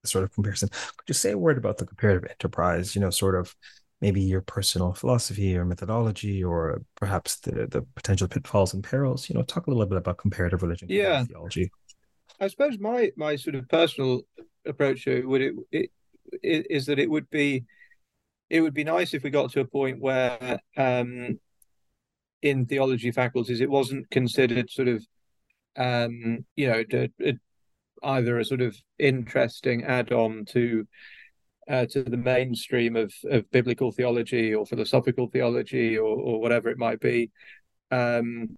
sort 0.06 0.24
of 0.24 0.34
comparison. 0.34 0.70
Could 0.70 1.08
you 1.08 1.14
say 1.14 1.32
a 1.32 1.38
word 1.38 1.58
about 1.58 1.78
the 1.78 1.86
comparative 1.86 2.30
enterprise? 2.30 2.96
You 2.96 3.02
know, 3.02 3.10
sort 3.10 3.36
of 3.36 3.54
maybe 4.02 4.22
your 4.22 4.42
personal 4.42 4.94
philosophy 4.94 5.56
or 5.56 5.64
methodology, 5.64 6.44
or 6.44 6.82
perhaps 6.96 7.38
the 7.38 7.68
the 7.68 7.84
potential 7.96 8.28
pitfalls 8.28 8.74
and 8.74 8.84
perils. 8.84 9.30
You 9.30 9.36
know, 9.36 9.44
talk 9.44 9.68
a 9.68 9.70
little 9.70 9.86
bit 9.86 9.98
about 9.98 10.18
comparative 10.18 10.64
religion, 10.64 10.88
yeah, 10.90 11.24
theology. 11.24 11.72
I 12.40 12.48
suppose 12.48 12.80
my 12.80 13.12
my 13.16 13.36
sort 13.36 13.56
of 13.56 13.70
personal 13.70 14.22
approach 14.66 15.06
to 15.06 15.18
it 15.18 15.28
would 15.28 15.42
it, 15.72 15.92
it 16.44 16.68
is 16.70 16.86
that 16.88 17.00
it 17.00 17.10
would 17.10 17.30
be 17.30 17.64
it 18.50 18.62
would 18.62 18.74
be 18.74 18.84
nice 18.84 19.14
if 19.14 19.24
we 19.24 19.30
got 19.30 19.52
to 19.52 19.62
a 19.62 19.66
point 19.66 20.02
where 20.02 20.60
um, 20.76 21.40
in 22.42 22.66
theology 22.66 23.12
faculties 23.12 23.62
it 23.62 23.70
wasn't 23.70 24.10
considered 24.10 24.70
sort 24.70 24.88
of 24.88 25.06
um, 25.78 26.46
you 26.56 26.68
know 26.68 26.84
either 28.04 28.40
a 28.40 28.46
sort 28.46 28.62
of 28.62 28.76
interesting 28.98 29.84
add-on 29.84 30.46
to 30.46 30.88
uh, 31.72 31.86
to 31.86 32.04
the 32.04 32.18
mainstream 32.18 32.96
of, 32.96 33.14
of 33.30 33.50
biblical 33.52 33.92
theology 33.92 34.54
or 34.54 34.66
philosophical 34.66 35.28
theology 35.28 35.98
or, 35.98 36.18
or 36.18 36.42
whatever 36.42 36.70
it 36.70 36.78
might 36.78 37.00
be 37.00 37.32
um, 37.92 38.58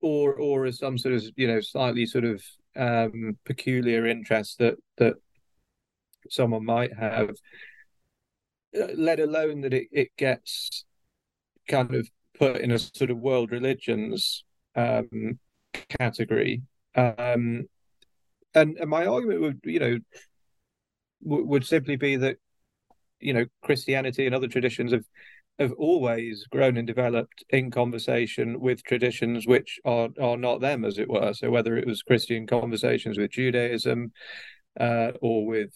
or 0.00 0.34
or 0.34 0.66
as 0.66 0.78
some 0.78 0.96
sort 0.96 1.14
of 1.14 1.24
you 1.36 1.48
know 1.48 1.60
slightly 1.60 2.06
sort 2.06 2.24
of 2.24 2.42
um, 2.76 3.36
peculiar 3.44 4.06
interest 4.06 4.58
that 4.58 4.76
that 4.98 5.14
someone 6.28 6.64
might 6.64 6.96
have 6.96 7.30
uh, 8.78 8.86
let 8.96 9.18
alone 9.18 9.62
that 9.62 9.74
it, 9.74 9.88
it 9.90 10.08
gets 10.16 10.84
kind 11.68 11.94
of 11.94 12.08
put 12.38 12.60
in 12.60 12.70
a 12.70 12.78
sort 12.78 13.10
of 13.10 13.18
world 13.18 13.50
religions 13.50 14.44
um, 14.76 15.38
category. 15.88 16.62
Um, 16.94 17.66
and, 18.54 18.76
and 18.78 18.90
my 18.90 19.06
argument 19.06 19.40
would, 19.40 19.60
you 19.64 19.78
know, 19.78 19.98
w- 21.22 21.46
would 21.46 21.66
simply 21.66 21.96
be 21.96 22.16
that, 22.16 22.36
you 23.20 23.32
know, 23.32 23.46
Christianity 23.62 24.26
and 24.26 24.34
other 24.34 24.48
traditions 24.48 24.92
have 24.92 25.04
have 25.58 25.72
always 25.72 26.46
grown 26.50 26.78
and 26.78 26.86
developed 26.86 27.44
in 27.50 27.70
conversation 27.70 28.60
with 28.60 28.82
traditions 28.82 29.46
which 29.46 29.78
are 29.84 30.08
are 30.20 30.36
not 30.36 30.60
them, 30.60 30.84
as 30.84 30.98
it 30.98 31.08
were. 31.08 31.34
So 31.34 31.50
whether 31.50 31.76
it 31.76 31.86
was 31.86 32.02
Christian 32.02 32.46
conversations 32.46 33.18
with 33.18 33.32
Judaism 33.32 34.12
uh, 34.78 35.12
or 35.20 35.46
with 35.46 35.70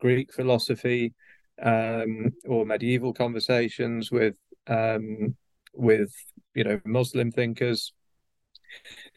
Greek 0.00 0.32
philosophy, 0.32 1.14
um, 1.62 2.32
or 2.46 2.66
medieval 2.66 3.12
conversations 3.12 4.10
with 4.10 4.36
um, 4.66 5.36
with 5.74 6.12
you 6.54 6.64
know 6.64 6.80
Muslim 6.84 7.30
thinkers. 7.30 7.92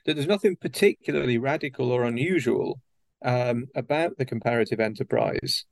That 0.06 0.16
there's 0.16 0.28
nothing 0.28 0.56
particularly 0.56 1.38
radical 1.38 1.92
or 1.92 2.04
unusual 2.04 2.80
um, 3.26 3.66
about 3.76 4.18
the 4.18 4.26
comparative 4.26 4.80
enterprise. 4.80 5.66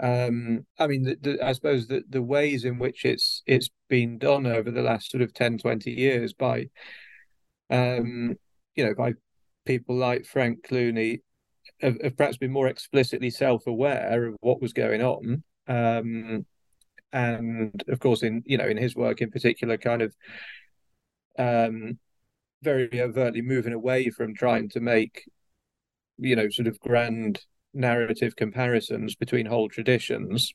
Um, 0.00 0.64
I 0.78 0.86
mean, 0.86 1.02
the, 1.02 1.16
the, 1.20 1.46
I 1.46 1.52
suppose 1.52 1.86
the, 1.86 2.02
the 2.08 2.22
ways 2.22 2.64
in 2.64 2.78
which 2.78 3.04
it's 3.04 3.42
it's 3.46 3.68
been 3.88 4.18
done 4.18 4.46
over 4.46 4.70
the 4.70 4.82
last 4.82 5.10
sort 5.10 5.22
of 5.22 5.34
10, 5.34 5.58
20 5.58 5.90
years 5.90 6.32
by, 6.32 6.68
um, 7.70 8.36
you 8.74 8.86
know, 8.86 8.94
by 8.94 9.12
people 9.66 9.96
like 9.96 10.24
Frank 10.24 10.66
Clooney 10.66 11.20
have, 11.80 12.00
have 12.02 12.16
perhaps 12.16 12.38
been 12.38 12.52
more 12.52 12.68
explicitly 12.68 13.30
self-aware 13.30 14.28
of 14.28 14.36
what 14.40 14.62
was 14.62 14.72
going 14.72 15.02
on. 15.02 15.42
Um, 15.68 16.46
and 17.12 17.84
of 17.88 18.00
course, 18.00 18.22
in 18.22 18.42
you 18.46 18.58
know, 18.58 18.66
in 18.66 18.76
his 18.76 18.96
work 18.96 19.20
in 19.20 19.30
particular, 19.30 19.76
kind 19.78 20.02
of 20.02 20.14
um, 21.38 21.98
very 22.62 23.00
overtly 23.00 23.42
moving 23.42 23.72
away 23.72 24.10
from 24.10 24.34
trying 24.34 24.68
to 24.70 24.80
make, 24.80 25.24
you 26.18 26.36
know, 26.36 26.48
sort 26.48 26.68
of 26.68 26.80
grand 26.80 27.40
narrative 27.72 28.36
comparisons 28.36 29.14
between 29.14 29.46
whole 29.46 29.68
traditions. 29.68 30.52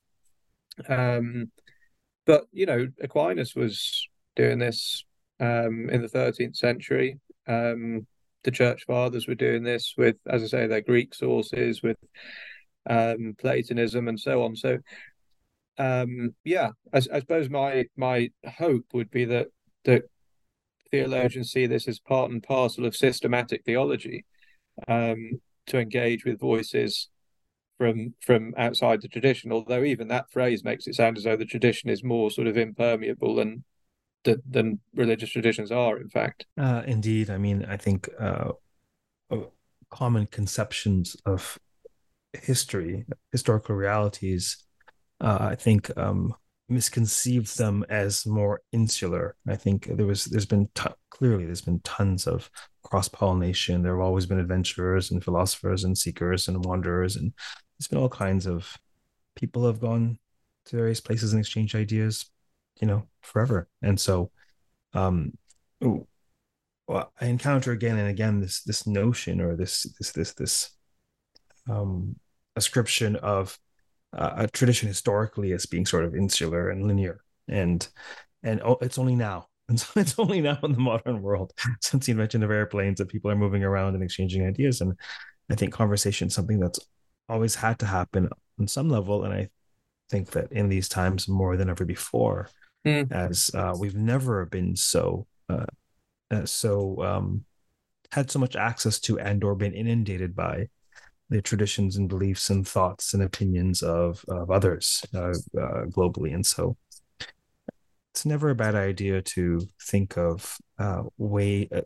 Um, 0.88 1.52
but 2.26 2.46
you 2.52 2.66
know, 2.66 2.88
Aquinas 3.02 3.56
was 3.56 4.08
doing 4.36 4.60
this 4.60 5.04
um, 5.40 5.90
in 5.90 6.02
the 6.02 6.08
13th 6.08 6.56
century. 6.56 7.20
Um, 7.48 8.06
the 8.44 8.52
church 8.52 8.84
fathers 8.88 9.28
were 9.28 9.36
doing 9.36 9.64
this 9.64 9.96
with, 9.98 10.16
as 10.28 10.44
I 10.44 10.48
say, 10.48 10.68
their 10.68 10.82
Greek 10.82 11.14
sources, 11.14 11.84
with 11.84 11.98
um, 12.90 13.36
Platonism 13.38 14.08
and 14.08 14.20
so 14.20 14.44
on. 14.44 14.56
So, 14.56 14.78
um, 15.78 16.36
yeah, 16.44 16.70
I, 16.94 16.98
I, 16.98 17.20
suppose 17.20 17.50
my 17.50 17.86
my 17.98 18.30
hope 18.58 18.86
would 18.94 19.12
be 19.12 19.26
that 19.26 19.48
that 19.86 20.04
theologians 20.92 21.52
see 21.52 21.68
this 21.68 21.88
as 21.88 22.00
part 22.00 22.32
and 22.32 22.42
parcel 22.42 22.86
of 22.86 22.96
systematic 22.96 23.64
theology 23.66 24.26
um, 24.88 25.40
to 25.70 25.80
engage 25.80 26.26
with 26.26 26.40
voices 26.40 27.10
from 27.78 28.14
from 28.22 28.54
outside 28.58 29.02
the 29.02 29.08
tradition. 29.08 29.52
Although 29.52 29.84
even 29.84 30.08
that 30.10 30.32
phrase 30.32 30.64
makes 30.64 30.88
it 30.88 30.96
sound 30.96 31.18
as 31.18 31.24
though 31.24 31.38
the 31.38 31.46
tradition 31.46 31.90
is 31.90 32.04
more 32.04 32.30
sort 32.30 32.48
of 32.48 32.58
impermeable 32.58 33.36
than 33.36 33.64
than, 34.24 34.42
than 34.50 34.80
religious 34.94 35.32
traditions 35.32 35.72
are. 35.72 35.98
In 35.98 36.10
fact, 36.10 36.46
uh, 36.60 36.84
indeed. 36.86 37.30
I 37.30 37.38
mean, 37.38 37.66
I 37.66 37.78
think 37.78 38.10
uh, 38.20 38.52
common 39.90 40.28
conceptions 40.28 41.16
of 41.26 41.58
history, 42.34 43.06
historical 43.32 43.76
realities, 43.76 44.66
uh, 45.22 45.38
I 45.42 45.56
think 45.56 45.96
um, 45.98 46.34
misconceived 46.68 47.58
them 47.58 47.86
as 47.90 48.26
more 48.26 48.62
insular. 48.72 49.36
I 49.48 49.56
think 49.56 49.88
there 49.88 50.06
was 50.06 50.26
there's 50.26 50.46
been 50.46 50.70
t- 50.76 50.90
clearly 51.10 51.46
there's 51.46 51.62
been 51.62 51.82
tons 51.82 52.28
of 52.28 52.50
cross 52.90 53.08
pollination. 53.08 53.84
There 53.84 53.96
have 53.96 54.06
always 54.06 54.26
been 54.26 54.40
adventurers 54.40 55.12
and 55.12 55.24
philosophers 55.24 55.84
and 55.84 55.98
seekers 55.98 56.48
and 56.48 56.66
wanderers, 56.66 57.16
and 57.16 57.34
there's 57.78 57.88
been 57.88 58.00
all 58.00 58.10
kinds 58.10 58.48
of 58.48 58.78
people 59.36 59.66
have 59.68 59.80
gone 59.80 60.18
to 60.66 60.76
various 60.76 61.00
places 61.00 61.34
and 61.34 61.40
exchanged 61.40 61.76
ideas, 61.76 62.26
you 62.82 62.88
know, 62.88 63.08
forever. 63.22 63.68
And 63.82 64.00
so, 64.00 64.32
um, 64.94 65.38
well, 65.82 67.14
I 67.22 67.28
encounter 67.28 67.72
again 67.72 67.98
and 67.98 68.10
again 68.10 68.40
this 68.42 68.64
this 68.64 68.88
notion 68.88 69.40
or 69.42 69.56
this 69.56 69.84
this 70.00 70.12
this 70.12 70.34
this 70.34 70.72
um 71.70 72.16
ascription 72.56 73.16
of 73.18 73.58
uh, 74.18 74.32
a 74.38 74.48
tradition 74.48 74.88
historically 74.88 75.54
as 75.54 75.68
being 75.68 75.86
sort 75.86 76.04
of 76.04 76.16
insular 76.16 76.70
and 76.70 76.88
linear 76.88 77.22
and 77.48 77.88
and 78.42 78.62
oh, 78.64 78.78
it's 78.82 78.98
only 78.98 79.16
now 79.16 79.49
and 79.70 79.80
so 79.80 80.00
it's 80.00 80.18
only 80.20 80.42
now 80.42 80.60
in 80.64 80.74
the 80.74 80.80
modern 80.80 81.22
world 81.22 81.54
since 81.82 82.06
the 82.06 82.12
invention 82.12 82.44
of 82.44 82.52
airplanes 82.52 82.98
that 82.98 83.08
people 83.08 83.32
are 83.32 83.36
moving 83.36 83.64
around 83.64 83.96
and 83.96 84.04
exchanging 84.04 84.46
ideas. 84.46 84.82
And 84.82 84.94
i 85.52 85.56
think 85.56 85.74
conversation 85.74 86.28
is 86.28 86.34
something 86.34 86.60
that's 86.60 86.80
always 87.28 87.56
had 87.56 87.80
to 87.80 87.86
happen 87.86 88.30
on 88.60 88.68
some 88.68 88.90
level. 88.90 89.24
And 89.24 89.34
i 89.34 89.50
think 90.10 90.32
that 90.32 90.52
in 90.52 90.70
these 90.70 90.90
times 90.90 91.28
more 91.28 91.56
than 91.56 91.70
ever 91.70 91.86
before 91.86 92.50
mm. 92.86 93.12
as 93.12 93.52
uh, 93.54 93.76
we've 93.80 93.96
never 93.96 94.46
been 94.46 94.76
so 94.76 95.28
uh, 95.50 95.66
uh, 96.32 96.46
so 96.46 97.02
um, 97.04 97.46
had 98.12 98.30
so 98.30 98.40
much 98.40 98.56
access 98.56 99.00
to 99.00 99.20
and 99.20 99.44
or 99.44 99.56
been 99.56 99.74
inundated 99.74 100.36
by 100.36 100.68
the 101.30 101.42
traditions 101.42 101.96
and 101.98 102.10
beliefs 102.10 102.50
and 102.50 102.68
thoughts 102.68 103.14
and 103.14 103.22
opinions 103.22 103.82
of 103.84 104.24
of 104.28 104.50
others 104.50 105.06
uh, 105.14 105.30
uh, 105.60 105.86
globally, 105.86 106.34
and 106.34 106.46
so 106.46 106.76
it's 108.14 108.26
never 108.26 108.50
a 108.50 108.56
bad 108.56 108.76
idea 108.76 109.22
to 109.22 109.62
think 109.82 110.18
of 110.18 110.58
uh, 110.78 111.04
way 111.18 111.68
uh, 111.74 111.82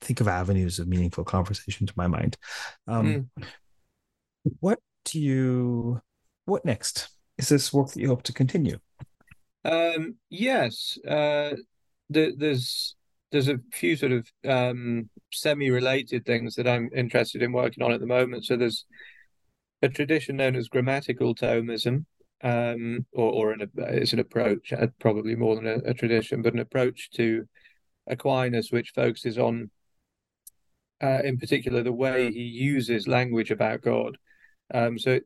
think 0.00 0.20
of 0.20 0.28
avenues 0.28 0.78
of 0.78 0.88
meaningful 0.88 1.24
conversation. 1.24 1.86
To 1.86 1.92
my 1.96 2.06
mind, 2.06 2.36
um, 2.86 3.30
mm. 3.38 3.44
what 4.60 4.78
do 5.04 5.20
you 5.20 6.00
what 6.44 6.64
next? 6.64 7.08
Is 7.36 7.48
this 7.48 7.72
work 7.72 7.88
that 7.92 8.00
you 8.00 8.08
hope 8.08 8.22
to 8.24 8.32
continue? 8.32 8.78
Um, 9.64 10.16
yes, 10.30 10.98
uh, 11.06 11.54
there's 12.08 12.96
there's 13.30 13.48
a 13.48 13.60
few 13.72 13.96
sort 13.96 14.12
of 14.12 14.26
um, 14.46 15.10
semi-related 15.32 16.24
things 16.24 16.54
that 16.54 16.66
I'm 16.66 16.88
interested 16.94 17.42
in 17.42 17.52
working 17.52 17.84
on 17.84 17.92
at 17.92 18.00
the 18.00 18.06
moment. 18.06 18.46
So 18.46 18.56
there's 18.56 18.86
a 19.82 19.88
tradition 19.88 20.36
known 20.36 20.56
as 20.56 20.68
grammatical 20.68 21.34
Thomism, 21.34 22.06
um, 22.42 23.04
or, 23.12 23.32
or 23.32 23.52
an, 23.52 23.70
it's 23.76 24.12
an 24.12 24.18
approach, 24.18 24.72
uh, 24.72 24.86
probably 25.00 25.34
more 25.34 25.56
than 25.56 25.66
a, 25.66 25.90
a, 25.90 25.94
tradition, 25.94 26.42
but 26.42 26.54
an 26.54 26.60
approach 26.60 27.10
to 27.12 27.46
Aquinas, 28.06 28.70
which 28.70 28.92
focuses 28.94 29.38
on, 29.38 29.70
uh, 31.02 31.20
in 31.24 31.38
particular, 31.38 31.82
the 31.82 31.92
way 31.92 32.32
he 32.32 32.42
uses 32.42 33.08
language 33.08 33.50
about 33.50 33.82
God. 33.82 34.18
Um, 34.72 34.98
so 34.98 35.12
it, 35.12 35.24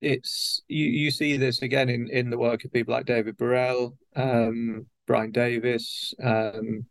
it's 0.00 0.62
you, 0.68 0.86
you 0.86 1.10
see 1.10 1.36
this 1.36 1.62
again 1.62 1.88
in, 1.88 2.08
in 2.10 2.30
the 2.30 2.38
work 2.38 2.64
of 2.64 2.72
people 2.72 2.94
like 2.94 3.06
David 3.06 3.36
Burrell, 3.36 3.96
um, 4.14 4.86
Brian 5.06 5.32
Davies, 5.32 6.14
um, 6.22 6.86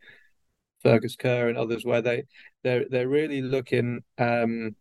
Fergus 0.84 1.16
Kerr 1.16 1.50
and 1.50 1.58
others, 1.58 1.86
where 1.86 2.02
they 2.02 2.24
they're 2.64 2.86
they're 2.90 3.10
really 3.10 3.42
looking. 3.42 4.04
Um, 4.18 4.76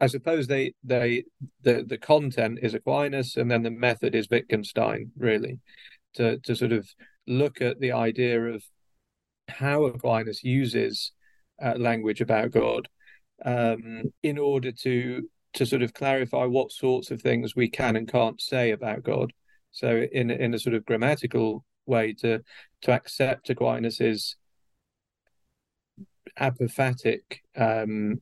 I 0.00 0.06
suppose 0.08 0.46
they 0.46 0.74
they 0.84 1.24
the 1.62 1.84
the 1.86 1.98
content 1.98 2.58
is 2.62 2.74
Aquinas, 2.74 3.36
and 3.36 3.50
then 3.50 3.62
the 3.62 3.70
method 3.70 4.14
is 4.14 4.28
Wittgenstein, 4.28 5.10
really, 5.16 5.58
to 6.14 6.38
to 6.40 6.54
sort 6.54 6.72
of 6.72 6.88
look 7.26 7.60
at 7.60 7.80
the 7.80 7.92
idea 7.92 8.40
of 8.40 8.62
how 9.48 9.84
Aquinas 9.84 10.44
uses 10.44 11.12
uh, 11.62 11.74
language 11.76 12.20
about 12.20 12.50
God 12.50 12.88
um, 13.44 14.04
in 14.22 14.38
order 14.38 14.72
to 14.72 15.28
to 15.54 15.64
sort 15.64 15.82
of 15.82 15.94
clarify 15.94 16.44
what 16.44 16.72
sorts 16.72 17.10
of 17.10 17.22
things 17.22 17.56
we 17.56 17.68
can 17.68 17.96
and 17.96 18.06
can't 18.06 18.40
say 18.40 18.72
about 18.72 19.02
God. 19.02 19.32
So 19.72 20.06
in 20.12 20.30
in 20.30 20.54
a 20.54 20.58
sort 20.58 20.74
of 20.74 20.84
grammatical 20.84 21.64
way 21.86 22.12
to 22.20 22.42
to 22.82 22.92
accept 22.92 23.48
Aquinas's 23.48 24.36
apophatic 26.38 27.38
um, 27.56 28.20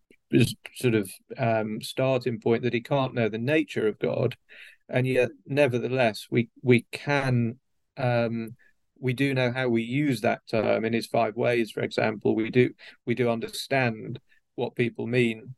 sort 0.74 0.94
of 0.94 1.10
um, 1.38 1.80
starting 1.80 2.40
point 2.40 2.62
that 2.62 2.72
he 2.72 2.80
can't 2.80 3.14
know 3.14 3.28
the 3.28 3.38
nature 3.38 3.87
of 3.87 3.98
God, 3.98 4.37
and 4.88 5.06
yet 5.06 5.30
nevertheless 5.46 6.26
we 6.30 6.48
we 6.62 6.87
can 6.92 7.58
um, 7.96 8.56
we 8.98 9.12
do 9.12 9.34
know 9.34 9.52
how 9.52 9.68
we 9.68 9.82
use 9.82 10.20
that 10.20 10.40
term 10.48 10.84
in 10.84 10.92
his 10.92 11.06
five 11.06 11.37
ways. 11.37 11.70
For 11.70 11.80
example, 11.80 12.34
we 12.34 12.50
do 12.50 12.70
we 13.06 13.14
do 13.14 13.28
understand 13.30 14.20
what 14.54 14.76
people 14.76 15.06
mean 15.06 15.54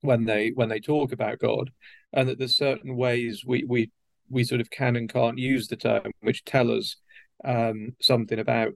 when 0.00 0.24
they 0.24 0.50
when 0.50 0.68
they 0.68 0.80
talk 0.80 1.12
about 1.12 1.38
God, 1.38 1.70
and 2.12 2.28
that 2.28 2.38
there's 2.38 2.56
certain 2.56 2.96
ways 2.96 3.44
we 3.46 3.64
we 3.64 3.90
we 4.28 4.44
sort 4.44 4.60
of 4.60 4.70
can 4.70 4.96
and 4.96 5.12
can't 5.12 5.38
use 5.38 5.68
the 5.68 5.76
term, 5.76 6.10
which 6.20 6.44
tell 6.44 6.70
us 6.70 6.96
um, 7.44 7.94
something 8.00 8.38
about 8.38 8.72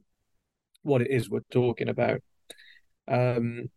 what 0.82 1.02
it 1.02 1.10
is 1.10 1.28
we're 1.28 1.40
talking 1.50 1.88
about. 1.88 2.20
Um, 3.08 3.68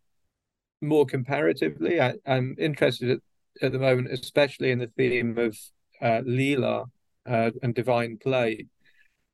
more 0.86 1.06
comparatively, 1.06 2.00
I, 2.00 2.14
am 2.26 2.56
interested 2.58 3.10
at, 3.10 3.18
at, 3.62 3.72
the 3.72 3.78
moment, 3.78 4.08
especially 4.12 4.70
in 4.70 4.78
the 4.78 4.90
theme 4.96 5.38
of 5.38 5.56
uh, 6.00 6.22
Leela 6.26 6.86
uh, 7.26 7.50
and 7.62 7.74
divine 7.74 8.18
play, 8.18 8.66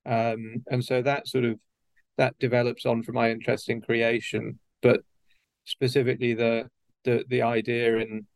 um, 0.06 0.64
and 0.70 0.84
so 0.84 1.02
that 1.02 1.28
sort 1.28 1.44
of 1.44 1.58
that 2.16 2.38
develops 2.38 2.86
on 2.86 3.02
from 3.02 3.14
my 3.14 3.30
interest 3.30 3.68
in 3.68 3.80
creation, 3.80 4.58
but 4.82 5.02
specifically 5.64 6.34
the 6.34 6.68
the 7.04 7.24
the 7.28 7.42
idea 7.42 7.96
in 7.98 8.26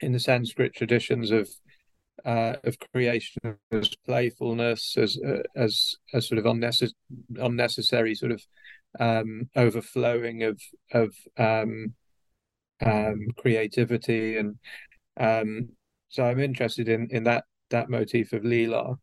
in 0.00 0.12
the 0.12 0.20
Sanskrit 0.20 0.74
traditions 0.74 1.30
of 1.30 1.48
uh, 2.24 2.54
of 2.64 2.76
creation 2.92 3.56
as 3.70 3.94
playfulness, 4.06 4.96
as 4.96 5.18
uh, 5.26 5.42
as 5.56 5.96
as 6.12 6.28
sort 6.28 6.38
of 6.38 6.46
unnecessary 6.46 6.92
unnecessary 7.36 8.14
sort 8.14 8.32
of 8.32 8.42
um, 8.98 9.48
overflowing 9.56 10.42
of 10.42 10.60
of 10.92 11.14
um, 11.36 11.94
um, 12.84 13.26
creativity, 13.36 14.36
and 14.36 14.56
um, 15.18 15.70
so 16.08 16.24
I'm 16.24 16.40
interested 16.40 16.88
in 16.88 17.08
in 17.10 17.24
that 17.24 17.44
that 17.70 17.90
motif 17.90 18.32
of 18.32 18.42
Leela. 18.42 18.96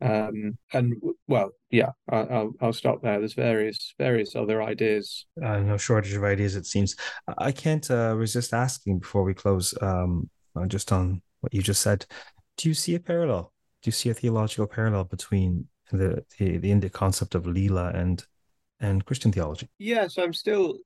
Um, 0.00 0.58
and 0.72 0.94
well, 1.28 1.50
yeah, 1.70 1.90
I, 2.10 2.22
will 2.22 2.52
I'll 2.60 2.72
stop 2.72 3.02
there. 3.02 3.18
There's 3.20 3.34
various 3.34 3.94
various 3.98 4.34
other 4.34 4.62
ideas. 4.62 5.26
Uh, 5.42 5.58
no 5.58 5.76
shortage 5.76 6.14
of 6.14 6.24
ideas, 6.24 6.56
it 6.56 6.66
seems. 6.66 6.96
I 7.38 7.52
can't 7.52 7.88
uh, 7.90 8.16
resist 8.16 8.52
asking 8.52 8.98
before 8.98 9.22
we 9.22 9.32
close, 9.32 9.74
um, 9.80 10.28
uh, 10.56 10.66
just 10.66 10.90
on 10.90 11.22
what 11.40 11.54
you 11.54 11.62
just 11.62 11.82
said. 11.82 12.04
do 12.56 12.68
you 12.68 12.74
see 12.74 12.94
a 12.96 13.00
parallel? 13.00 13.52
Do 13.82 13.88
you 13.88 13.92
see 13.92 14.10
a 14.10 14.14
theological 14.14 14.66
parallel 14.66 15.04
between 15.04 15.68
the 15.92 16.24
the, 16.38 16.58
the 16.58 16.70
Indic 16.70 16.92
concept 16.92 17.34
of 17.34 17.44
Leela 17.44 17.94
and 17.94 18.24
and 18.80 19.04
Christian 19.04 19.30
theology? 19.30 19.68
Yes, 19.78 20.18
I'm 20.18 20.34
still 20.34 20.78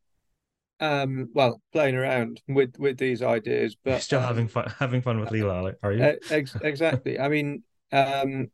um 0.81 1.29
well 1.33 1.61
playing 1.73 1.95
around 1.95 2.41
with 2.49 2.75
with 2.79 2.99
these 2.99 3.23
ideas 3.23 3.77
but 3.83 3.91
You're 3.93 4.01
still 4.01 4.21
um, 4.21 4.27
having 4.27 4.49
fun 4.49 4.73
having 4.79 5.03
fun 5.03 5.21
with 5.21 5.31
Leela, 5.31 5.75
are 5.83 5.93
you? 5.93 6.19
ex- 6.31 6.57
exactly 6.61 7.19
i 7.19 7.29
mean 7.29 7.63
um 7.93 8.49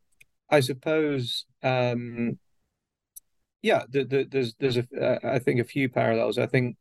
i 0.49 0.59
suppose 0.59 1.45
um 1.63 2.37
yeah 3.61 3.83
the, 3.89 4.05
the, 4.05 4.27
there's 4.29 4.53
there's 4.59 4.77
a 4.77 4.85
uh, 4.99 5.19
i 5.23 5.39
think 5.39 5.59
a 5.59 5.65
few 5.65 5.89
parallels 5.89 6.37
i 6.37 6.45
think 6.45 6.77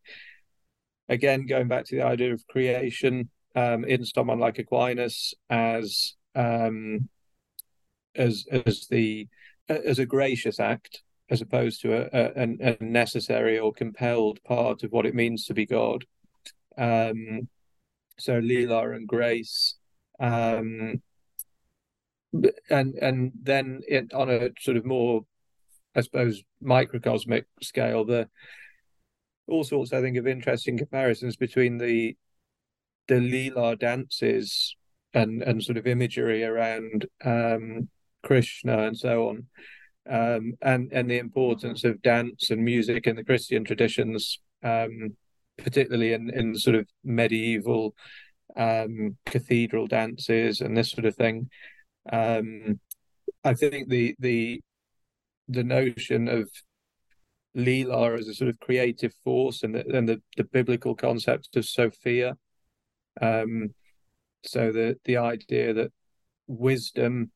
again 1.08 1.46
going 1.46 1.68
back 1.68 1.84
to 1.86 1.96
the 1.96 2.02
idea 2.04 2.32
of 2.32 2.46
creation 2.46 3.28
um 3.56 3.84
in 3.84 4.04
someone 4.04 4.38
like 4.38 4.58
aquinas 4.58 5.34
as 5.50 6.14
um 6.34 7.08
as 8.14 8.46
as 8.50 8.86
the 8.90 9.26
as 9.68 9.98
a 9.98 10.06
gracious 10.06 10.60
act 10.60 11.02
as 11.32 11.40
opposed 11.40 11.80
to 11.80 11.94
a, 11.94 12.32
a, 12.36 12.76
a 12.78 12.84
necessary 12.84 13.58
or 13.58 13.72
compelled 13.72 14.38
part 14.44 14.82
of 14.82 14.92
what 14.92 15.06
it 15.06 15.14
means 15.14 15.46
to 15.46 15.54
be 15.54 15.64
God. 15.64 16.04
Um, 16.76 17.48
so 18.18 18.38
Leela 18.38 18.94
and 18.94 19.08
grace, 19.08 19.76
um, 20.20 21.00
and 22.68 22.94
and 22.94 23.32
then 23.42 23.80
it 23.88 24.12
on 24.12 24.28
a 24.28 24.50
sort 24.60 24.76
of 24.76 24.84
more, 24.84 25.22
I 25.96 26.02
suppose, 26.02 26.42
microcosmic 26.60 27.46
scale, 27.62 28.04
the 28.04 28.28
all 29.48 29.64
sorts 29.64 29.94
I 29.94 30.02
think 30.02 30.18
of 30.18 30.26
interesting 30.26 30.76
comparisons 30.76 31.36
between 31.36 31.78
the 31.78 32.14
the 33.08 33.14
Leela 33.14 33.78
dances 33.78 34.76
and 35.14 35.42
and 35.42 35.62
sort 35.62 35.78
of 35.78 35.86
imagery 35.86 36.44
around 36.44 37.06
um, 37.24 37.88
Krishna 38.22 38.84
and 38.84 38.98
so 38.98 39.30
on 39.30 39.46
um, 40.08 40.54
and 40.62 40.92
and 40.92 41.10
the 41.10 41.18
importance 41.18 41.84
of 41.84 42.02
dance 42.02 42.50
and 42.50 42.64
music 42.64 43.06
in 43.06 43.16
the 43.16 43.24
Christian 43.24 43.64
traditions, 43.64 44.38
um, 44.62 45.16
particularly 45.56 46.12
in 46.12 46.30
in 46.30 46.56
sort 46.56 46.76
of 46.76 46.88
medieval 47.04 47.94
um, 48.56 49.16
cathedral 49.26 49.86
dances 49.86 50.60
and 50.60 50.76
this 50.76 50.90
sort 50.90 51.04
of 51.04 51.16
thing. 51.16 51.48
Um, 52.12 52.80
I 53.44 53.54
think 53.54 53.88
the 53.88 54.14
the 54.18 54.60
the 55.48 55.64
notion 55.64 56.28
of 56.28 56.50
Leela 57.56 58.18
as 58.18 58.28
a 58.28 58.34
sort 58.34 58.48
of 58.48 58.58
creative 58.60 59.12
force 59.24 59.62
and 59.62 59.74
the, 59.74 59.86
and 59.96 60.08
the, 60.08 60.22
the 60.36 60.44
biblical 60.44 60.94
concept 60.94 61.54
of 61.56 61.66
Sophia. 61.66 62.36
Um, 63.20 63.74
so 64.44 64.72
the 64.72 64.96
the 65.04 65.18
idea 65.18 65.74
that 65.74 65.92
wisdom 66.46 67.30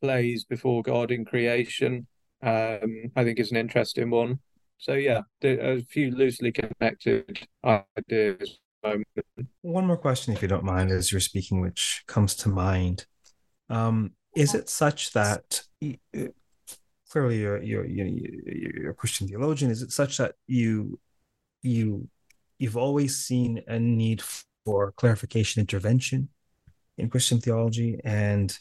plays 0.00 0.44
before 0.44 0.82
God 0.82 1.10
in 1.10 1.24
creation, 1.24 2.06
um, 2.42 3.10
I 3.16 3.24
think 3.24 3.38
is 3.38 3.50
an 3.50 3.56
interesting 3.56 4.10
one. 4.10 4.40
So 4.78 4.94
yeah, 4.94 5.22
a 5.42 5.82
few 5.82 6.10
loosely 6.10 6.52
connected 6.52 7.46
ideas. 7.64 8.58
One 9.60 9.86
more 9.86 9.98
question, 9.98 10.32
if 10.32 10.40
you 10.40 10.48
don't 10.48 10.64
mind, 10.64 10.90
as 10.90 11.12
you're 11.12 11.20
speaking, 11.20 11.60
which 11.60 12.02
comes 12.06 12.34
to 12.36 12.48
mind. 12.48 13.06
Um, 13.68 14.12
is 14.34 14.54
it 14.54 14.70
such 14.70 15.12
that 15.12 15.62
clearly 17.10 17.40
you're, 17.40 17.62
you're 17.62 17.84
you're 17.84 18.90
a 18.90 18.94
Christian 18.94 19.28
theologian? 19.28 19.70
Is 19.70 19.82
it 19.82 19.92
such 19.92 20.16
that 20.16 20.34
you 20.46 20.98
you 21.62 22.08
you've 22.58 22.76
always 22.76 23.16
seen 23.16 23.62
a 23.66 23.78
need 23.78 24.22
for 24.64 24.92
clarification 24.92 25.60
intervention 25.60 26.28
in 26.96 27.10
Christian 27.10 27.40
theology 27.40 27.98
and 28.04 28.56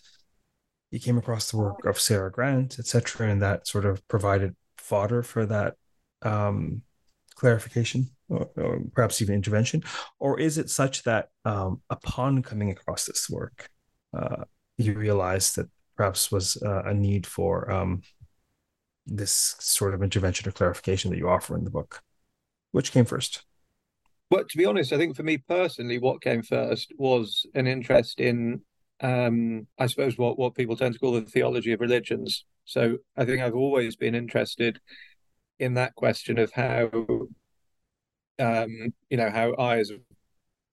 you 0.92 1.00
came 1.00 1.18
across 1.18 1.52
the 1.52 1.58
work 1.58 1.86
of 1.86 2.00
Sara 2.00 2.32
Grant, 2.32 2.80
etc., 2.80 3.30
and 3.30 3.42
that 3.42 3.68
sort 3.68 3.86
of 3.86 4.06
provided 4.08 4.56
fodder 4.78 5.22
for 5.22 5.46
that 5.46 5.76
um, 6.24 6.82
clarification 7.36 8.10
or, 8.28 8.50
or, 8.56 8.82
perhaps 8.94 9.22
even 9.22 9.36
intervention? 9.36 9.84
Or 10.20 10.40
is 10.40 10.58
it 10.58 10.70
such 10.70 11.04
that 11.04 11.30
um, 11.46 11.82
upon 11.90 12.44
coming 12.44 12.72
across 12.72 13.06
this 13.06 13.30
work, 13.30 13.70
uh, 14.14 14.44
you 14.78 14.94
realized 14.94 15.56
that 15.56 15.70
perhaps 15.96 16.32
was 16.32 16.62
uh, 16.64 16.84
a 16.84 16.94
need 16.94 17.28
for 17.28 17.70
um, 17.72 18.02
this 19.06 19.56
sort 19.60 19.94
of 19.94 20.04
intervention 20.04 20.48
or 20.48 20.52
clarification 20.52 21.12
that 21.12 21.18
you 21.18 21.30
offer 21.30 21.56
in 21.56 21.64
the 21.64 21.72
book? 21.72 22.02
Which 22.72 22.92
came 22.92 23.06
first? 23.06 23.44
Well, 24.30 24.46
to 24.46 24.58
be 24.58 24.66
honest, 24.66 24.94
I 24.94 24.98
think 24.98 25.16
for 25.16 25.24
me 25.24 25.40
personally, 25.40 25.98
what 25.98 26.22
came 26.22 26.44
first 26.44 26.94
was 26.98 27.48
an 27.56 27.66
interest 27.66 28.20
in 28.20 28.62
um, 29.02 29.68
I 29.78 29.88
suppose 29.88 30.18
what 30.18 30.38
what 30.38 30.56
people 30.56 30.76
tend 30.76 30.94
to 30.94 31.00
call 31.00 31.14
the 31.14 31.22
theology 31.22 31.72
of 31.72 31.82
religions. 31.82 32.46
So 32.66 32.98
I 33.18 33.26
think 33.26 33.42
I've 33.42 33.56
always 33.56 33.96
been 33.96 34.16
interested 34.16 34.80
in 35.58 35.74
that 35.74 35.96
question 35.96 36.38
of 36.38 36.52
how, 36.54 36.90
um, 38.38 38.94
you 39.10 39.18
know, 39.18 39.30
how 39.30 39.54
I 39.54 39.78
as 39.78 39.90
a 39.90 39.98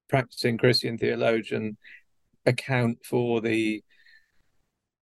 practicing 0.08 0.58
Christian 0.58 0.98
theologian 0.98 1.76
account 2.44 2.98
for 3.04 3.40
the 3.40 3.82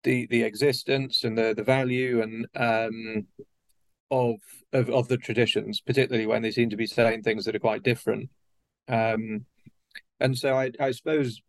the 0.02 0.26
the 0.26 0.42
existence 0.42 1.24
and 1.24 1.36
the 1.36 1.54
the 1.56 1.64
value 1.64 2.22
and 2.22 2.46
um, 2.54 3.26
of 4.10 4.36
of 4.72 4.90
of 4.90 5.08
the 5.08 5.16
traditions, 5.16 5.80
particularly 5.80 6.26
when 6.26 6.42
they 6.42 6.50
seem 6.50 6.70
to 6.70 6.76
be 6.76 6.86
saying 6.86 7.22
things 7.22 7.44
that 7.44 7.56
are 7.56 7.60
quite 7.60 7.82
different. 7.82 8.30
Um, 8.88 9.46
and 10.20 10.36
so 10.36 10.54
I 10.56 10.70
I 10.78 10.90
suppose 10.92 11.40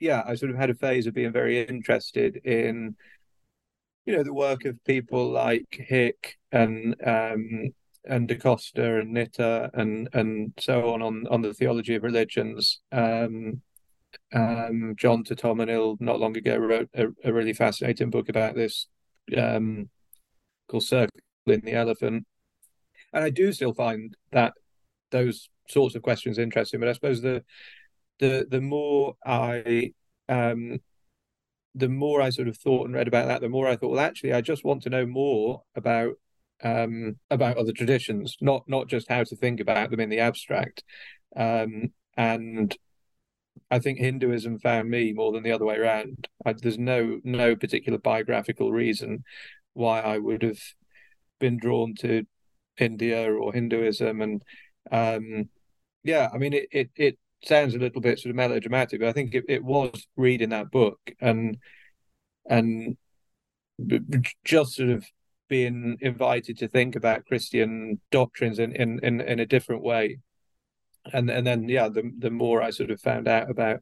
yeah, 0.00 0.22
I 0.26 0.34
sort 0.34 0.50
of 0.50 0.56
had 0.56 0.70
a 0.70 0.74
phase 0.74 1.06
of 1.06 1.14
being 1.14 1.32
very 1.32 1.62
interested 1.62 2.36
in, 2.44 2.96
you 4.06 4.16
know, 4.16 4.22
the 4.22 4.34
work 4.34 4.64
of 4.64 4.82
people 4.84 5.30
like 5.30 5.66
Hick 5.70 6.38
and 6.52 6.94
um, 7.04 7.70
and 8.04 8.28
D'Costa 8.28 9.00
and 9.00 9.12
Knitter 9.12 9.70
and 9.74 10.08
and 10.12 10.52
so 10.58 10.92
on 10.94 11.02
on 11.02 11.26
on 11.28 11.42
the 11.42 11.54
theology 11.54 11.94
of 11.94 12.02
religions. 12.02 12.80
Um, 12.92 13.60
um, 14.32 14.94
John 14.96 15.24
Thatamanil 15.24 16.00
not 16.00 16.20
long 16.20 16.36
ago 16.36 16.56
wrote 16.56 16.88
a, 16.94 17.08
a 17.24 17.32
really 17.32 17.52
fascinating 17.52 18.10
book 18.10 18.28
about 18.28 18.54
this 18.54 18.86
um, 19.36 19.90
called 20.68 20.84
Circling 20.84 21.10
the 21.46 21.72
Elephant, 21.72 22.26
and 23.12 23.24
I 23.24 23.30
do 23.30 23.52
still 23.52 23.74
find 23.74 24.16
that 24.32 24.52
those 25.10 25.48
sorts 25.68 25.94
of 25.94 26.02
questions 26.02 26.38
interesting. 26.38 26.80
But 26.80 26.88
I 26.88 26.92
suppose 26.92 27.20
the 27.20 27.44
the 28.18 28.46
the 28.48 28.60
more 28.60 29.14
I 29.24 29.92
um, 30.28 30.80
the 31.74 31.88
more 31.88 32.20
I 32.20 32.30
sort 32.30 32.48
of 32.48 32.56
thought 32.56 32.86
and 32.86 32.94
read 32.94 33.08
about 33.08 33.28
that, 33.28 33.40
the 33.40 33.48
more 33.48 33.68
I 33.68 33.76
thought, 33.76 33.92
well, 33.92 34.00
actually, 34.00 34.32
I 34.32 34.40
just 34.40 34.64
want 34.64 34.82
to 34.82 34.90
know 34.90 35.06
more 35.06 35.62
about 35.76 36.14
um, 36.62 37.16
about 37.30 37.56
other 37.56 37.72
traditions, 37.72 38.36
not 38.40 38.64
not 38.68 38.88
just 38.88 39.08
how 39.08 39.24
to 39.24 39.36
think 39.36 39.60
about 39.60 39.90
them 39.90 40.00
in 40.00 40.08
the 40.08 40.20
abstract. 40.20 40.82
Um, 41.36 41.92
and 42.16 42.76
I 43.70 43.78
think 43.78 43.98
Hinduism 43.98 44.58
found 44.58 44.90
me 44.90 45.12
more 45.12 45.32
than 45.32 45.42
the 45.42 45.52
other 45.52 45.64
way 45.64 45.76
around. 45.76 46.28
I, 46.44 46.54
there's 46.54 46.78
no 46.78 47.20
no 47.24 47.54
particular 47.56 47.98
biographical 47.98 48.72
reason 48.72 49.24
why 49.74 50.00
I 50.00 50.18
would 50.18 50.42
have 50.42 50.60
been 51.38 51.58
drawn 51.58 51.94
to 52.00 52.24
India 52.78 53.30
or 53.32 53.52
Hinduism, 53.52 54.20
and 54.20 54.42
um, 54.90 55.48
yeah, 56.02 56.28
I 56.32 56.38
mean, 56.38 56.54
it 56.54 56.68
it 56.72 56.90
it 56.96 57.18
sounds 57.44 57.74
a 57.74 57.78
little 57.78 58.00
bit 58.00 58.18
sort 58.18 58.30
of 58.30 58.36
melodramatic, 58.36 59.00
but 59.00 59.08
I 59.08 59.12
think 59.12 59.34
it, 59.34 59.44
it 59.48 59.64
was 59.64 60.06
reading 60.16 60.50
that 60.50 60.70
book 60.70 60.98
and 61.20 61.58
and 62.48 62.96
just 64.44 64.74
sort 64.74 64.90
of 64.90 65.04
being 65.48 65.96
invited 66.00 66.58
to 66.58 66.68
think 66.68 66.96
about 66.96 67.26
Christian 67.26 68.00
doctrines 68.10 68.58
in 68.58 68.72
in 68.72 68.98
in, 69.02 69.20
in 69.20 69.40
a 69.40 69.46
different 69.46 69.82
way. 69.82 70.18
And 71.12 71.30
and 71.30 71.46
then 71.46 71.68
yeah, 71.68 71.88
the 71.88 72.10
the 72.18 72.30
more 72.30 72.62
I 72.62 72.70
sort 72.70 72.90
of 72.90 73.00
found 73.00 73.28
out 73.28 73.50
about 73.50 73.80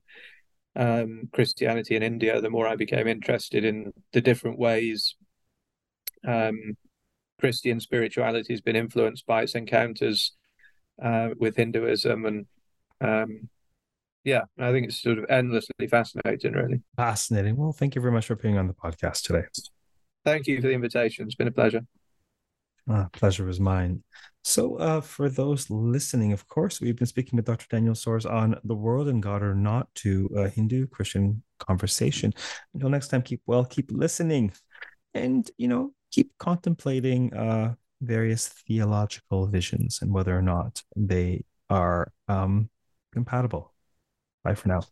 um, 0.77 1.29
Christianity 1.33 1.97
in 1.97 2.03
India, 2.03 2.41
the 2.41 2.51
more 2.51 2.69
I 2.69 2.77
became 2.77 3.09
interested 3.09 3.65
in 3.65 3.93
the 4.13 4.21
different 4.21 4.59
ways 4.59 5.17
um, 6.27 6.77
Christian 7.41 7.81
spirituality 7.81 8.53
has 8.53 8.61
been 8.61 8.77
influenced 8.77 9.27
by 9.27 9.43
its 9.43 9.55
encounters 9.55 10.33
uh, 11.03 11.31
with 11.39 11.57
Hinduism 11.57 12.25
and 12.27 12.47
um, 13.01 13.49
yeah, 14.25 14.43
I 14.59 14.73
think 14.73 14.87
it's 14.89 15.01
sort 15.01 15.19
of 15.19 15.27
endlessly 15.29 15.87
fascinating, 15.89 16.53
really. 16.53 16.81
Fascinating. 16.97 17.57
Well, 17.57 17.73
thank 17.73 17.95
you 17.95 18.01
very 18.01 18.13
much 18.13 18.27
for 18.27 18.35
being 18.35 18.59
on 18.59 18.67
the 18.67 18.75
podcast 18.75 19.23
today. 19.23 19.45
Thank 20.25 20.49
you 20.49 20.61
for 20.61 20.67
the 20.69 20.75
invitation. 20.75 21.27
It's 21.27 21.37
been 21.37 21.47
a 21.47 21.53
pleasure. 21.53 21.83
Ah, 22.89 23.09
pleasure 23.13 23.45
was 23.45 23.61
mine. 23.61 24.03
So, 24.43 24.77
uh, 24.77 25.01
for 25.01 25.29
those 25.29 25.71
listening, 25.71 26.33
of 26.33 26.47
course, 26.49 26.81
we've 26.81 26.97
been 26.97 27.07
speaking 27.07 27.37
with 27.37 27.45
Dr. 27.45 27.67
Daniel 27.69 27.95
Soars 27.95 28.27
on 28.27 28.57
the 28.65 28.75
world 28.75 29.09
and 29.09 29.23
God 29.23 29.43
or 29.43 29.55
not 29.55 29.93
to 29.97 30.29
a 30.37 30.49
Hindu 30.49 30.87
Christian 30.89 31.43
conversation. 31.59 32.33
Until 32.75 32.91
next 32.91 33.09
time, 33.09 33.23
keep 33.23 33.43
well, 33.47 33.65
keep 33.65 33.91
listening, 33.91 34.53
and 35.15 35.49
you 35.57 35.67
know, 35.67 35.93
keep 36.13 36.33
contemplating 36.39 37.35
uh, 37.35 37.75
various 38.01 38.49
theological 38.49 39.47
visions 39.47 40.01
and 40.03 40.13
whether 40.13 40.37
or 40.37 40.43
not 40.43 40.83
they 40.97 41.45
are 41.71 42.13
um, 42.29 42.71
compatible. 43.17 43.73
Bye 44.45 44.55
for 44.57 44.69
now. 44.69 44.83